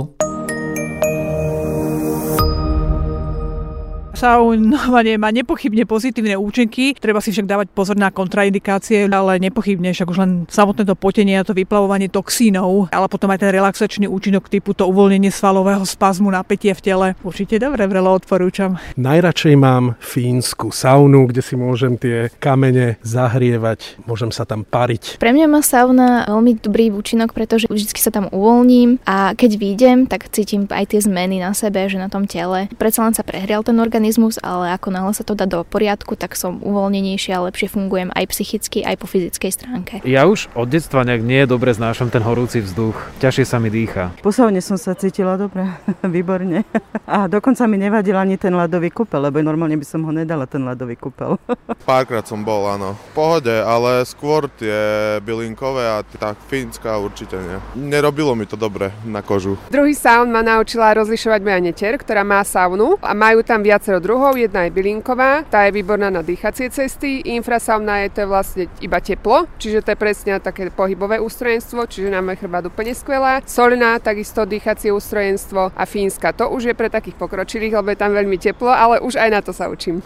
Saunovanie 4.16 5.20
má 5.20 5.28
nepochybne 5.28 5.84
pozitívne 5.84 6.40
účinky, 6.40 6.96
treba 6.96 7.20
si 7.20 7.36
však 7.36 7.44
dávať 7.44 7.68
pozor 7.76 8.00
na 8.00 8.08
kontraindikácie, 8.08 9.04
ale 9.12 9.36
nepochybne 9.36 9.92
však 9.92 10.08
už 10.08 10.18
len 10.24 10.32
samotné 10.48 10.88
to 10.88 10.96
potenie 10.96 11.36
a 11.36 11.44
to 11.44 11.52
vyplavovanie 11.52 12.08
toxínov, 12.08 12.88
ale 12.88 13.12
potom 13.12 13.28
aj 13.28 13.44
ten 13.44 13.52
relaxačný 13.52 14.08
účinok 14.08 14.48
typu 14.48 14.72
to 14.72 14.88
uvoľnenie 14.88 15.28
svalového 15.28 15.84
spazmu, 15.84 16.32
napätie 16.32 16.72
v 16.72 16.80
tele. 16.80 17.06
Určite 17.20 17.60
dobre, 17.60 17.84
vrelo 17.84 18.16
odporúčam. 18.16 18.80
Najradšej 18.96 19.52
mám 19.60 20.00
fínsku 20.00 20.72
saunu, 20.72 21.28
kde 21.28 21.44
si 21.44 21.52
môžem 21.52 22.00
tie 22.00 22.32
kamene 22.40 22.96
zahrievať, 23.04 24.00
môžem 24.08 24.32
sa 24.32 24.48
tam 24.48 24.64
pariť. 24.64 25.20
Pre 25.20 25.28
mňa 25.28 25.44
má 25.44 25.60
sauna 25.60 26.24
veľmi 26.24 26.56
dobrý 26.64 26.88
účinok, 26.88 27.36
pretože 27.36 27.68
vždy 27.68 27.92
sa 28.00 28.08
tam 28.08 28.32
uvoľním 28.32 28.96
a 29.04 29.36
keď 29.36 29.60
výjdem, 29.60 29.98
tak 30.08 30.32
cítim 30.32 30.64
aj 30.72 30.96
tie 30.96 31.04
zmeny 31.04 31.36
na 31.36 31.52
sebe, 31.52 31.84
že 31.84 32.00
na 32.00 32.08
tom 32.08 32.24
tele. 32.24 32.72
Predsa 32.80 33.04
len 33.04 33.12
sa 33.12 33.20
prehrial 33.20 33.60
ten 33.60 33.76
organizmus 33.76 34.05
organizmus, 34.06 34.38
ale 34.38 34.70
ako 34.78 34.94
náhle 34.94 35.12
sa 35.18 35.26
to 35.26 35.34
dá 35.34 35.50
do 35.50 35.66
poriadku, 35.66 36.14
tak 36.14 36.38
som 36.38 36.62
uvoľnenejšia 36.62 37.42
a 37.42 37.50
lepšie 37.50 37.66
fungujem 37.66 38.14
aj 38.14 38.30
psychicky, 38.30 38.86
aj 38.86 39.02
po 39.02 39.10
fyzickej 39.10 39.50
stránke. 39.50 39.94
Ja 40.06 40.30
už 40.30 40.46
od 40.54 40.70
detstva 40.70 41.02
nejak 41.02 41.26
nie 41.26 41.42
dobre 41.42 41.74
znášam 41.74 42.06
ten 42.06 42.22
horúci 42.22 42.62
vzduch. 42.62 42.94
Ťažšie 43.18 43.44
sa 43.50 43.58
mi 43.58 43.66
dýcha. 43.66 44.14
Po 44.22 44.30
saune 44.30 44.62
som 44.62 44.78
sa 44.78 44.94
cítila 44.94 45.34
dobre, 45.34 45.66
výborne. 46.06 46.62
A 47.02 47.26
dokonca 47.26 47.66
mi 47.66 47.82
nevadil 47.82 48.14
ani 48.14 48.38
ten 48.38 48.54
ľadový 48.54 48.94
kúpel, 48.94 49.26
lebo 49.26 49.42
normálne 49.42 49.74
by 49.74 49.86
som 49.86 50.06
ho 50.06 50.14
nedala, 50.14 50.46
ten 50.46 50.62
ľadový 50.62 50.94
kúpel. 50.94 51.34
Párkrát 51.90 52.22
som 52.22 52.46
bol, 52.46 52.62
áno. 52.70 52.94
V 53.10 53.26
pohode, 53.26 53.50
ale 53.50 54.06
skôr 54.06 54.46
tie 54.54 55.18
bylinkové 55.26 55.82
a 55.82 56.06
tá 56.06 56.38
fínska 56.46 56.94
určite 56.94 57.34
nie. 57.34 57.58
Nerobilo 57.90 58.38
mi 58.38 58.46
to 58.46 58.54
dobre 58.54 58.94
na 59.02 59.18
kožu. 59.18 59.58
Druhý 59.66 59.98
saun 59.98 60.30
ma 60.30 60.46
naučila 60.46 60.94
rozlišovať 60.94 61.40
moja 61.42 61.58
neter, 61.58 61.98
ktorá 61.98 62.22
má 62.22 62.46
saunu 62.46 62.94
a 63.02 63.10
majú 63.10 63.42
tam 63.42 63.66
viacero 63.66 63.95
viacero 63.96 64.00
druhov. 64.00 64.36
Jedna 64.36 64.68
je 64.68 64.70
bylinková, 64.70 65.44
tá 65.48 65.64
je 65.66 65.72
výborná 65.72 66.12
na 66.12 66.20
dýchacie 66.20 66.68
cesty. 66.70 67.24
Infrasauna 67.32 68.04
je 68.04 68.10
to 68.12 68.22
vlastne 68.28 68.64
iba 68.84 69.00
teplo, 69.00 69.48
čiže 69.56 69.82
to 69.82 69.96
je 69.96 69.98
presne 69.98 70.36
také 70.40 70.68
pohybové 70.68 71.20
ústrojenstvo, 71.20 71.88
čiže 71.88 72.12
nám 72.12 72.36
je 72.36 72.44
chrbát 72.44 72.64
úplne 72.68 72.92
skvelá. 72.92 73.40
Solná, 73.48 73.96
takisto 73.98 74.44
dýchacie 74.44 74.92
ústrojenstvo 74.92 75.72
a 75.72 75.84
fínska, 75.88 76.36
to 76.36 76.52
už 76.52 76.72
je 76.72 76.74
pre 76.76 76.92
takých 76.92 77.16
pokročilých, 77.16 77.80
lebo 77.80 77.88
je 77.92 78.00
tam 78.00 78.12
veľmi 78.12 78.36
teplo, 78.36 78.68
ale 78.68 79.00
už 79.00 79.16
aj 79.16 79.30
na 79.32 79.40
to 79.40 79.52
sa 79.56 79.72
učím. 79.72 80.04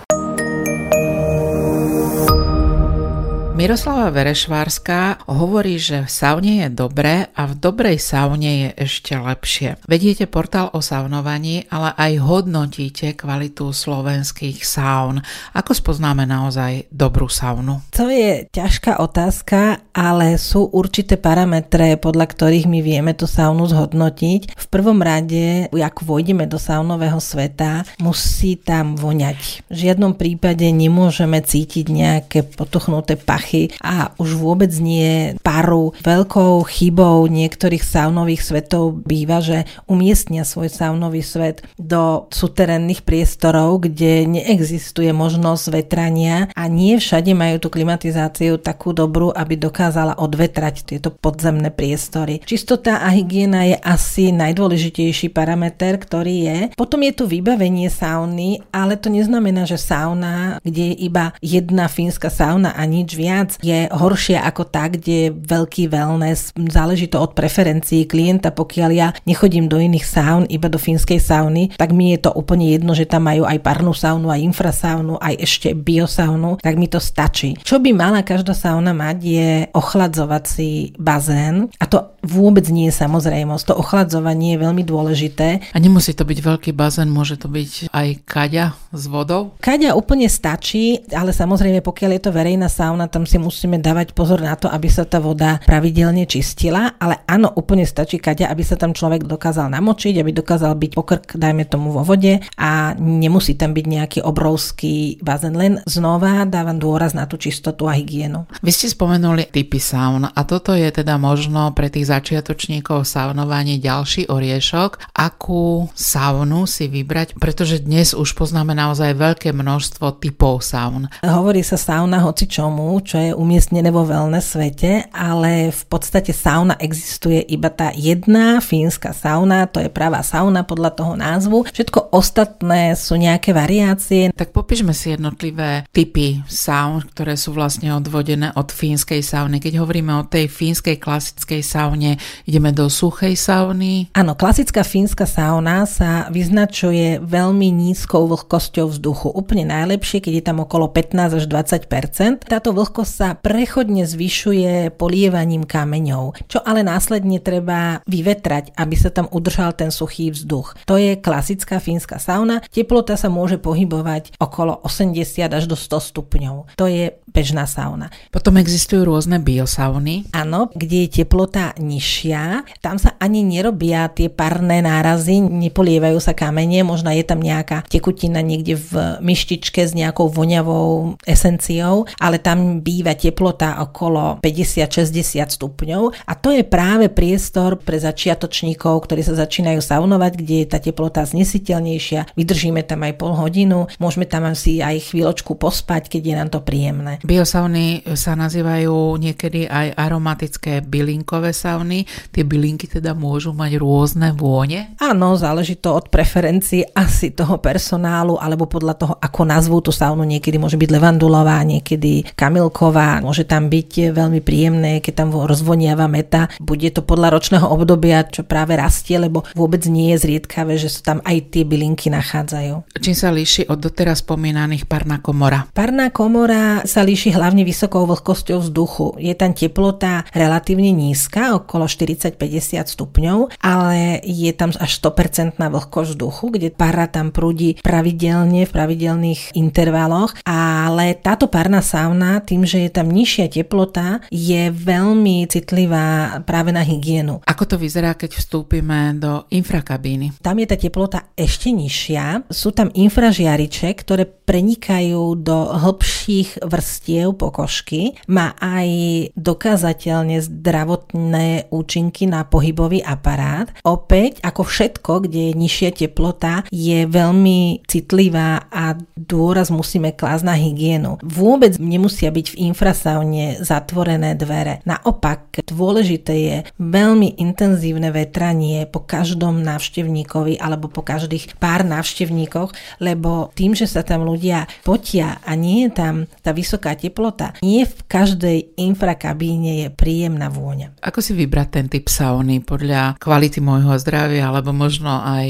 Miroslava 3.60 4.08
Verešvárska 4.08 5.28
hovorí, 5.28 5.76
že 5.76 6.00
v 6.00 6.08
saune 6.08 6.64
je 6.64 6.68
dobré 6.72 7.28
a 7.36 7.44
v 7.44 7.60
dobrej 7.60 8.00
saune 8.00 8.48
je 8.48 8.88
ešte 8.88 9.12
lepšie. 9.12 9.84
Vediete 9.84 10.24
portál 10.24 10.72
o 10.72 10.80
saunovaní, 10.80 11.68
ale 11.68 11.92
aj 11.92 12.24
hodnotíte 12.24 13.12
kvalitu 13.12 13.68
slovenských 13.68 14.64
saun. 14.64 15.20
Ako 15.52 15.76
spoznáme 15.76 16.24
naozaj 16.24 16.88
dobrú 16.88 17.28
saunu? 17.28 17.84
To 17.92 18.08
je 18.08 18.48
ťažká 18.48 18.96
otázka, 18.96 19.89
ale 19.90 20.38
sú 20.38 20.70
určité 20.70 21.18
parametre, 21.18 21.98
podľa 21.98 22.26
ktorých 22.30 22.66
my 22.70 22.80
vieme 22.80 23.12
tú 23.14 23.26
saunu 23.26 23.66
zhodnotiť. 23.66 24.54
V 24.54 24.66
prvom 24.70 25.02
rade, 25.02 25.66
ak 25.70 26.02
vojdeme 26.06 26.46
do 26.46 26.56
saunového 26.56 27.18
sveta, 27.18 27.84
musí 27.98 28.54
tam 28.54 28.94
voňať. 28.94 29.66
V 29.70 29.76
žiadnom 29.76 30.14
prípade 30.14 30.66
nemôžeme 30.70 31.42
cítiť 31.42 31.86
nejaké 31.90 32.46
potuchnuté 32.46 33.18
pachy 33.18 33.74
a 33.82 34.14
už 34.18 34.38
vôbec 34.38 34.70
nie 34.78 35.34
paru. 35.42 35.92
Veľkou 36.02 36.62
chybou 36.66 37.26
niektorých 37.26 37.82
saunových 37.82 38.46
svetov 38.46 39.02
býva, 39.02 39.42
že 39.42 39.66
umiestnia 39.90 40.46
svoj 40.46 40.70
saunový 40.70 41.22
svet 41.24 41.66
do 41.76 42.30
suterénnych 42.30 43.02
priestorov, 43.02 43.84
kde 43.86 44.26
neexistuje 44.26 45.10
možnosť 45.10 45.64
vetrania 45.74 46.46
a 46.54 46.70
nie 46.70 46.96
všade 46.96 47.34
majú 47.34 47.56
tú 47.58 47.68
klimatizáciu 47.72 48.60
takú 48.60 48.94
dobrú, 48.94 49.34
aby 49.34 49.58
dokázala 49.90 50.22
odvetrať 50.22 50.86
tieto 50.86 51.10
podzemné 51.10 51.74
priestory. 51.74 52.38
Čistota 52.46 53.02
a 53.02 53.10
hygiena 53.10 53.66
je 53.66 53.74
asi 53.74 54.30
najdôležitejší 54.30 55.34
parameter, 55.34 55.98
ktorý 55.98 56.36
je. 56.46 56.58
Potom 56.78 57.02
je 57.02 57.10
tu 57.10 57.26
vybavenie 57.26 57.90
sauny, 57.90 58.62
ale 58.70 58.94
to 58.94 59.10
neznamená, 59.10 59.66
že 59.66 59.82
sauna, 59.82 60.62
kde 60.62 60.94
je 60.94 61.10
iba 61.10 61.34
jedna 61.42 61.90
fínska 61.90 62.30
sauna 62.30 62.70
a 62.70 62.86
nič 62.86 63.18
viac, 63.18 63.58
je 63.58 63.90
horšia 63.90 64.46
ako 64.46 64.62
tá, 64.70 64.86
kde 64.86 65.26
je 65.26 65.34
veľký 65.34 65.90
wellness. 65.90 66.54
Záleží 66.54 67.10
to 67.10 67.18
od 67.18 67.34
preferencií 67.34 68.06
klienta. 68.06 68.54
Pokiaľ 68.54 68.90
ja 68.94 69.10
nechodím 69.26 69.66
do 69.66 69.82
iných 69.82 70.06
saun, 70.06 70.46
iba 70.46 70.70
do 70.70 70.78
fínskej 70.78 71.18
sauny, 71.18 71.74
tak 71.74 71.90
mi 71.90 72.14
je 72.14 72.22
to 72.22 72.30
úplne 72.30 72.70
jedno, 72.70 72.94
že 72.94 73.10
tam 73.10 73.26
majú 73.26 73.42
aj 73.42 73.58
parnú 73.58 73.90
saunu, 73.90 74.30
aj 74.30 74.38
infrasaunu, 74.54 75.18
aj 75.18 75.34
ešte 75.42 75.74
biosaunu, 75.74 76.62
tak 76.62 76.78
mi 76.78 76.86
to 76.86 77.02
stačí. 77.02 77.58
Čo 77.58 77.82
by 77.82 77.90
mala 77.90 78.22
každá 78.22 78.54
sauna 78.54 78.94
mať 78.94 79.18
je 79.18 79.50
ochladzovací 79.72 80.94
bazén 80.98 81.70
a 81.78 81.84
to 81.86 82.10
vôbec 82.20 82.68
nie 82.68 82.92
je 82.92 82.94
samozrejmosť. 83.00 83.64
To 83.72 83.80
ochladzovanie 83.80 84.56
je 84.56 84.62
veľmi 84.62 84.84
dôležité. 84.84 85.72
A 85.72 85.78
nemusí 85.80 86.12
to 86.12 86.28
byť 86.28 86.38
veľký 86.44 86.70
bazén, 86.76 87.08
môže 87.08 87.40
to 87.40 87.48
byť 87.48 87.88
aj 87.90 88.08
kaďa 88.28 88.76
s 88.92 89.04
vodou? 89.08 89.56
Kaďa 89.64 89.96
úplne 89.96 90.28
stačí, 90.28 91.00
ale 91.10 91.32
samozrejme 91.32 91.80
pokiaľ 91.80 92.10
je 92.16 92.22
to 92.22 92.36
verejná 92.36 92.68
sauna, 92.68 93.08
tam 93.08 93.24
si 93.24 93.40
musíme 93.40 93.80
dávať 93.80 94.12
pozor 94.12 94.44
na 94.44 94.54
to, 94.54 94.68
aby 94.68 94.88
sa 94.92 95.08
tá 95.08 95.16
voda 95.16 95.58
pravidelne 95.64 96.28
čistila, 96.28 96.92
ale 97.00 97.24
áno, 97.24 97.48
úplne 97.56 97.88
stačí 97.88 98.20
kaďa, 98.20 98.52
aby 98.52 98.62
sa 98.62 98.76
tam 98.76 98.92
človek 98.92 99.24
dokázal 99.24 99.72
namočiť, 99.72 100.20
aby 100.20 100.30
dokázal 100.36 100.76
byť 100.76 100.92
pokrk, 100.92 101.26
dajme 101.40 101.64
tomu 101.64 101.94
vo 101.94 102.04
vode 102.04 102.42
a 102.60 102.92
nemusí 103.00 103.56
tam 103.56 103.72
byť 103.72 103.86
nejaký 103.86 104.18
obrovský 104.20 105.22
bazén. 105.24 105.56
Len 105.56 105.80
znova 105.88 106.44
dávam 106.44 106.76
dôraz 106.76 107.16
na 107.16 107.24
tú 107.24 107.40
čistotu 107.40 107.88
a 107.88 107.96
hygienu. 107.96 108.44
Vy 108.60 108.70
ste 108.74 108.92
spomenuli 108.92 109.48
typy 109.60 109.76
saun 109.76 110.24
a 110.24 110.40
toto 110.48 110.72
je 110.72 110.88
teda 110.88 111.20
možno 111.20 111.68
pre 111.76 111.92
tých 111.92 112.08
začiatočníkov 112.08 113.04
saunovanie 113.04 113.76
ďalší 113.76 114.32
oriešok, 114.32 115.12
akú 115.12 115.92
saunu 115.92 116.64
si 116.64 116.88
vybrať, 116.88 117.36
pretože 117.36 117.84
dnes 117.84 118.16
už 118.16 118.32
poznáme 118.32 118.72
naozaj 118.72 119.12
veľké 119.20 119.52
množstvo 119.52 120.16
typov 120.16 120.64
saun. 120.64 121.12
Hovorí 121.20 121.60
sa 121.60 121.76
sauna 121.76 122.24
hoci 122.24 122.48
čomu, 122.48 122.96
čo 123.04 123.20
je 123.20 123.36
umiestnené 123.36 123.92
vo 123.92 124.08
wellness 124.08 124.56
svete, 124.56 125.12
ale 125.12 125.68
v 125.68 125.82
podstate 125.92 126.32
sauna 126.32 126.80
existuje 126.80 127.44
iba 127.52 127.68
tá 127.68 127.92
jedna 127.92 128.64
fínska 128.64 129.12
sauna, 129.12 129.68
to 129.68 129.84
je 129.84 129.92
pravá 129.92 130.24
sauna 130.24 130.64
podľa 130.64 130.96
toho 130.96 131.20
názvu. 131.20 131.68
Všetko 131.68 132.16
ostatné 132.16 132.96
sú 132.96 133.20
nejaké 133.20 133.52
variácie. 133.52 134.32
Tak 134.32 134.56
popíšme 134.56 134.96
si 134.96 135.12
jednotlivé 135.12 135.84
typy 135.92 136.40
saun, 136.48 137.04
ktoré 137.04 137.36
sú 137.36 137.52
vlastne 137.52 137.92
odvodené 137.92 138.56
od 138.56 138.72
fínskej 138.72 139.20
sauny. 139.50 139.58
Keď 139.58 139.74
hovoríme 139.82 140.12
o 140.14 140.28
tej 140.30 140.46
fínskej 140.46 141.02
klasickej 141.02 141.62
saune, 141.66 142.14
ideme 142.46 142.70
do 142.70 142.86
suchej 142.86 143.34
sauny. 143.34 144.06
Áno, 144.14 144.38
klasická 144.38 144.86
fínska 144.86 145.26
sauna 145.26 145.82
sa 145.90 146.30
vyznačuje 146.30 147.18
veľmi 147.18 147.66
nízkou 147.74 148.30
vlhkosťou 148.30 148.94
vzduchu. 148.94 149.34
Úplne 149.34 149.74
najlepšie, 149.74 150.22
keď 150.22 150.32
je 150.38 150.44
tam 150.46 150.62
okolo 150.62 150.86
15 150.94 151.42
až 151.42 151.44
20 151.50 152.46
Táto 152.46 152.70
vlhkosť 152.70 153.12
sa 153.12 153.28
prechodne 153.34 154.06
zvyšuje 154.06 154.94
polievaním 154.94 155.66
kameňov, 155.66 156.46
čo 156.46 156.62
ale 156.62 156.86
následne 156.86 157.42
treba 157.42 158.06
vyvetrať, 158.06 158.78
aby 158.78 158.94
sa 158.94 159.10
tam 159.10 159.26
udržal 159.34 159.74
ten 159.74 159.90
suchý 159.90 160.30
vzduch. 160.30 160.78
To 160.86 160.94
je 160.94 161.18
klasická 161.18 161.82
fínska 161.82 162.22
sauna. 162.22 162.62
Teplota 162.70 163.18
sa 163.18 163.26
môže 163.26 163.58
pohybovať 163.58 164.38
okolo 164.38 164.78
80 164.86 165.50
až 165.50 165.64
do 165.66 165.74
100 165.74 166.12
stupňov. 166.14 166.54
To 166.78 166.86
je 166.86 167.18
bežná 167.30 167.64
sauna. 167.64 168.10
Potom 168.34 168.58
existujú 168.58 169.06
rôzne 169.06 169.38
biosauny. 169.38 170.30
Áno, 170.34 170.68
kde 170.74 171.06
je 171.06 171.22
teplota 171.22 171.72
nižšia. 171.78 172.66
Tam 172.82 172.98
sa 172.98 173.14
ani 173.22 173.46
nerobia 173.46 174.10
tie 174.10 174.28
parné 174.28 174.82
nárazy, 174.82 175.40
nepolievajú 175.40 176.18
sa 176.18 176.34
kamene, 176.34 176.82
možno 176.82 177.14
je 177.14 177.22
tam 177.22 177.38
nejaká 177.38 177.86
tekutina 177.86 178.42
niekde 178.42 178.74
v 178.76 179.22
myštičke 179.22 179.86
s 179.86 179.94
nejakou 179.94 180.26
voňavou 180.26 181.20
esenciou, 181.24 182.10
ale 182.18 182.42
tam 182.42 182.82
býva 182.82 183.14
teplota 183.14 183.78
okolo 183.80 184.42
50-60 184.42 185.46
stupňov 185.46 186.02
a 186.26 186.32
to 186.34 186.50
je 186.50 186.66
práve 186.66 187.12
priestor 187.12 187.78
pre 187.78 188.00
začiatočníkov, 188.00 189.06
ktorí 189.06 189.22
sa 189.22 189.38
začínajú 189.38 189.78
saunovať, 189.78 190.32
kde 190.40 190.56
je 190.64 190.66
tá 190.66 190.78
teplota 190.82 191.22
znesiteľnejšia, 191.22 192.34
vydržíme 192.34 192.82
tam 192.82 193.06
aj 193.06 193.14
pol 193.20 193.36
hodinu, 193.36 193.86
môžeme 194.02 194.26
tam 194.26 194.48
si 194.56 194.80
aj 194.80 195.12
chvíľočku 195.12 195.54
pospať, 195.54 196.08
keď 196.08 196.22
je 196.24 196.34
nám 196.34 196.48
to 196.50 196.60
príjemné. 196.64 197.19
Biosauny 197.20 198.16
sa 198.16 198.32
nazývajú 198.34 199.16
niekedy 199.20 199.68
aj 199.68 199.94
aromatické 199.94 200.82
bylinkové 200.82 201.52
sauny. 201.54 202.08
Tie 202.32 202.42
bylinky 202.42 202.88
teda 202.88 203.14
môžu 203.14 203.54
mať 203.54 203.78
rôzne 203.78 204.32
vône? 204.34 204.96
Áno, 204.98 205.36
záleží 205.36 205.78
to 205.78 205.94
od 205.94 206.08
preferencií 206.08 206.82
asi 206.96 207.30
toho 207.30 207.60
personálu, 207.60 208.40
alebo 208.40 208.66
podľa 208.66 208.94
toho, 208.96 209.14
ako 209.20 209.40
nazvú 209.44 209.78
tú 209.84 209.92
saunu. 209.92 210.24
Niekedy 210.24 210.56
môže 210.56 210.80
byť 210.80 210.90
levandulová, 210.90 211.60
niekedy 211.62 212.24
kamilková, 212.34 213.20
môže 213.20 213.44
tam 213.44 213.68
byť 213.68 214.16
veľmi 214.16 214.40
príjemné, 214.40 215.04
keď 215.04 215.26
tam 215.26 215.28
rozvoniava 215.36 216.08
meta. 216.08 216.48
Bude 216.58 216.88
to 216.90 217.04
podľa 217.04 217.36
ročného 217.36 217.66
obdobia, 217.68 218.24
čo 218.26 218.42
práve 218.42 218.74
rastie, 218.74 219.20
lebo 219.20 219.44
vôbec 219.52 219.84
nie 219.86 220.16
je 220.16 220.26
zriedkavé, 220.26 220.80
že 220.80 220.88
sa 220.88 221.14
tam 221.14 221.18
aj 221.22 221.52
tie 221.52 221.62
bylinky 221.68 222.08
nachádzajú. 222.08 222.96
Čím 222.96 223.16
sa 223.16 223.28
líši 223.30 223.68
od 223.68 223.78
doteraz 223.78 224.24
spomínaných 224.24 224.88
parná 224.88 225.20
komora? 225.20 225.68
Parná 225.70 226.08
komora 226.10 226.82
sa 226.88 227.00
líši 227.02 227.09
hlavne 227.14 227.66
vysokou 227.66 228.06
vlhkosťou 228.06 228.62
vzduchu. 228.62 229.18
Je 229.18 229.34
tam 229.34 229.50
teplota 229.56 230.22
relatívne 230.30 230.94
nízka, 230.94 231.58
okolo 231.58 231.90
40-50 231.90 232.86
stupňov, 232.86 233.58
ale 233.58 234.22
je 234.22 234.50
tam 234.54 234.70
až 234.76 234.92
100% 235.02 235.58
vlhkosť 235.58 236.08
vzduchu, 236.14 236.44
kde 236.54 236.68
para 236.70 237.10
tam 237.10 237.34
prúdi 237.34 237.80
pravidelne 237.82 238.68
v 238.68 238.70
pravidelných 238.70 239.56
intervaloch, 239.56 240.36
ale 240.44 241.16
táto 241.18 241.50
parná 241.50 241.80
sauna, 241.80 242.44
tým, 242.44 242.62
že 242.68 242.86
je 242.86 242.90
tam 242.92 243.10
nižšia 243.10 243.50
teplota, 243.50 244.22
je 244.30 244.70
veľmi 244.70 245.48
citlivá 245.48 246.40
práve 246.44 246.70
na 246.70 246.84
hygienu. 246.84 247.42
Ako 247.48 247.64
to 247.66 247.76
vyzerá, 247.80 248.14
keď 248.14 248.36
vstúpime 248.38 249.16
do 249.16 249.48
infrakabíny? 249.50 250.36
Tam 250.44 250.58
je 250.60 250.66
tá 250.68 250.76
teplota 250.76 251.32
ešte 251.34 251.72
nižšia. 251.72 252.50
Sú 252.52 252.70
tam 252.76 252.92
infražiariče, 252.92 253.88
ktoré 253.96 254.28
prenikajú 254.28 255.38
do 255.40 255.72
hĺbších 255.72 256.60
vrstv 256.60 256.99
vrstiev 257.00 257.32
pokožky, 257.32 258.20
má 258.28 258.52
aj 258.60 258.88
dokázateľne 259.32 260.44
zdravotné 260.44 261.72
účinky 261.72 262.28
na 262.28 262.44
pohybový 262.44 263.00
aparát. 263.00 263.72
Opäť, 263.88 264.44
ako 264.44 264.68
všetko, 264.68 265.24
kde 265.24 265.50
je 265.50 265.52
nižšia 265.56 265.90
teplota, 265.96 266.68
je 266.68 267.08
veľmi 267.08 267.88
citlivá 267.88 268.68
a 268.68 269.00
dôraz 269.16 269.72
musíme 269.72 270.12
klásť 270.12 270.44
na 270.44 270.52
hygienu. 270.60 271.16
Vôbec 271.24 271.80
nemusia 271.80 272.28
byť 272.28 272.46
v 272.52 272.68
infrasaune 272.68 273.64
zatvorené 273.64 274.36
dvere. 274.36 274.84
Naopak, 274.84 275.64
dôležité 275.64 276.34
je 276.36 276.56
veľmi 276.76 277.40
intenzívne 277.40 278.12
vetranie 278.12 278.84
po 278.84 279.00
každom 279.00 279.64
návštevníkovi 279.64 280.60
alebo 280.60 280.92
po 280.92 281.00
každých 281.00 281.56
pár 281.56 281.80
návštevníkoch, 281.88 283.00
lebo 283.00 283.48
tým, 283.56 283.72
že 283.72 283.88
sa 283.88 284.04
tam 284.04 284.28
ľudia 284.28 284.68
potia 284.84 285.40
a 285.40 285.56
nie 285.56 285.88
je 285.88 285.90
tam 285.96 286.14
tá 286.44 286.52
vysoká 286.52 286.89
vysoká 286.90 287.10
teplota, 287.10 287.48
nie 287.62 287.86
v 287.86 287.98
každej 288.06 288.58
infrakabíne 288.78 289.86
je 289.86 289.88
príjemná 289.94 290.50
vôňa. 290.50 290.98
Ako 291.00 291.22
si 291.22 291.32
vybrať 291.34 291.68
ten 291.70 291.86
typ 291.86 292.10
sauny 292.10 292.62
podľa 292.62 293.18
kvality 293.22 293.62
môjho 293.62 293.94
zdravia 293.98 294.50
alebo 294.50 294.74
možno 294.74 295.22
aj 295.22 295.48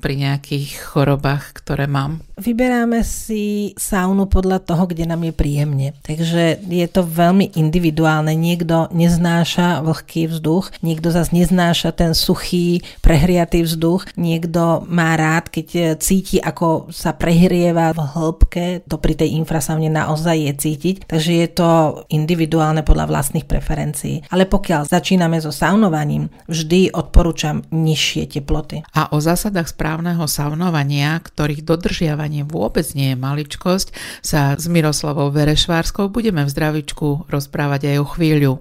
pri 0.00 0.14
nejakých 0.20 0.76
chorobách, 0.92 1.56
ktoré 1.56 1.88
mám? 1.88 2.20
Vyberáme 2.34 3.06
si 3.06 3.72
saunu 3.78 4.26
podľa 4.26 4.58
toho, 4.66 4.90
kde 4.90 5.06
nám 5.06 5.22
je 5.22 5.32
príjemne. 5.32 5.88
Takže 6.02 6.66
je 6.66 6.86
to 6.90 7.06
veľmi 7.06 7.54
individuálne. 7.54 8.34
Niekto 8.34 8.90
neznáša 8.90 9.86
vlhký 9.86 10.26
vzduch, 10.34 10.74
niekto 10.82 11.14
zase 11.14 11.30
neznáša 11.30 11.94
ten 11.94 12.10
suchý, 12.10 12.82
prehriatý 13.06 13.62
vzduch, 13.62 14.10
niekto 14.18 14.82
má 14.90 15.14
rád, 15.14 15.46
keď 15.46 15.94
cíti, 16.02 16.42
ako 16.42 16.90
sa 16.90 17.14
prehrieva 17.14 17.94
v 17.94 18.02
hĺbke, 18.02 18.66
to 18.90 18.98
pri 18.98 19.14
tej 19.14 19.38
infrasaune 19.38 19.86
naozaj 19.86 20.34
je 20.34 20.52
cítiť, 20.58 20.73
takže 21.06 21.32
je 21.44 21.48
to 21.50 21.68
individuálne 22.10 22.82
podľa 22.82 23.10
vlastných 23.10 23.46
preferencií. 23.46 24.26
Ale 24.30 24.48
pokiaľ 24.48 24.88
začíname 24.88 25.38
so 25.38 25.54
saunovaním, 25.54 26.30
vždy 26.50 26.94
odporúčam 26.94 27.62
nižšie 27.70 28.38
teploty. 28.38 28.82
A 28.94 29.10
o 29.14 29.18
zásadách 29.18 29.72
správneho 29.72 30.24
saunovania, 30.26 31.18
ktorých 31.18 31.64
dodržiavanie 31.64 32.44
vôbec 32.44 32.86
nie 32.92 33.14
je 33.14 33.18
maličkosť, 33.18 33.88
sa 34.20 34.54
s 34.54 34.64
Miroslavou 34.66 35.30
Verešvárskou 35.30 36.10
budeme 36.10 36.44
v 36.44 36.52
zdravičku 36.52 37.30
rozprávať 37.30 37.94
aj 37.94 37.96
o 38.00 38.06
chvíľu. 38.06 38.54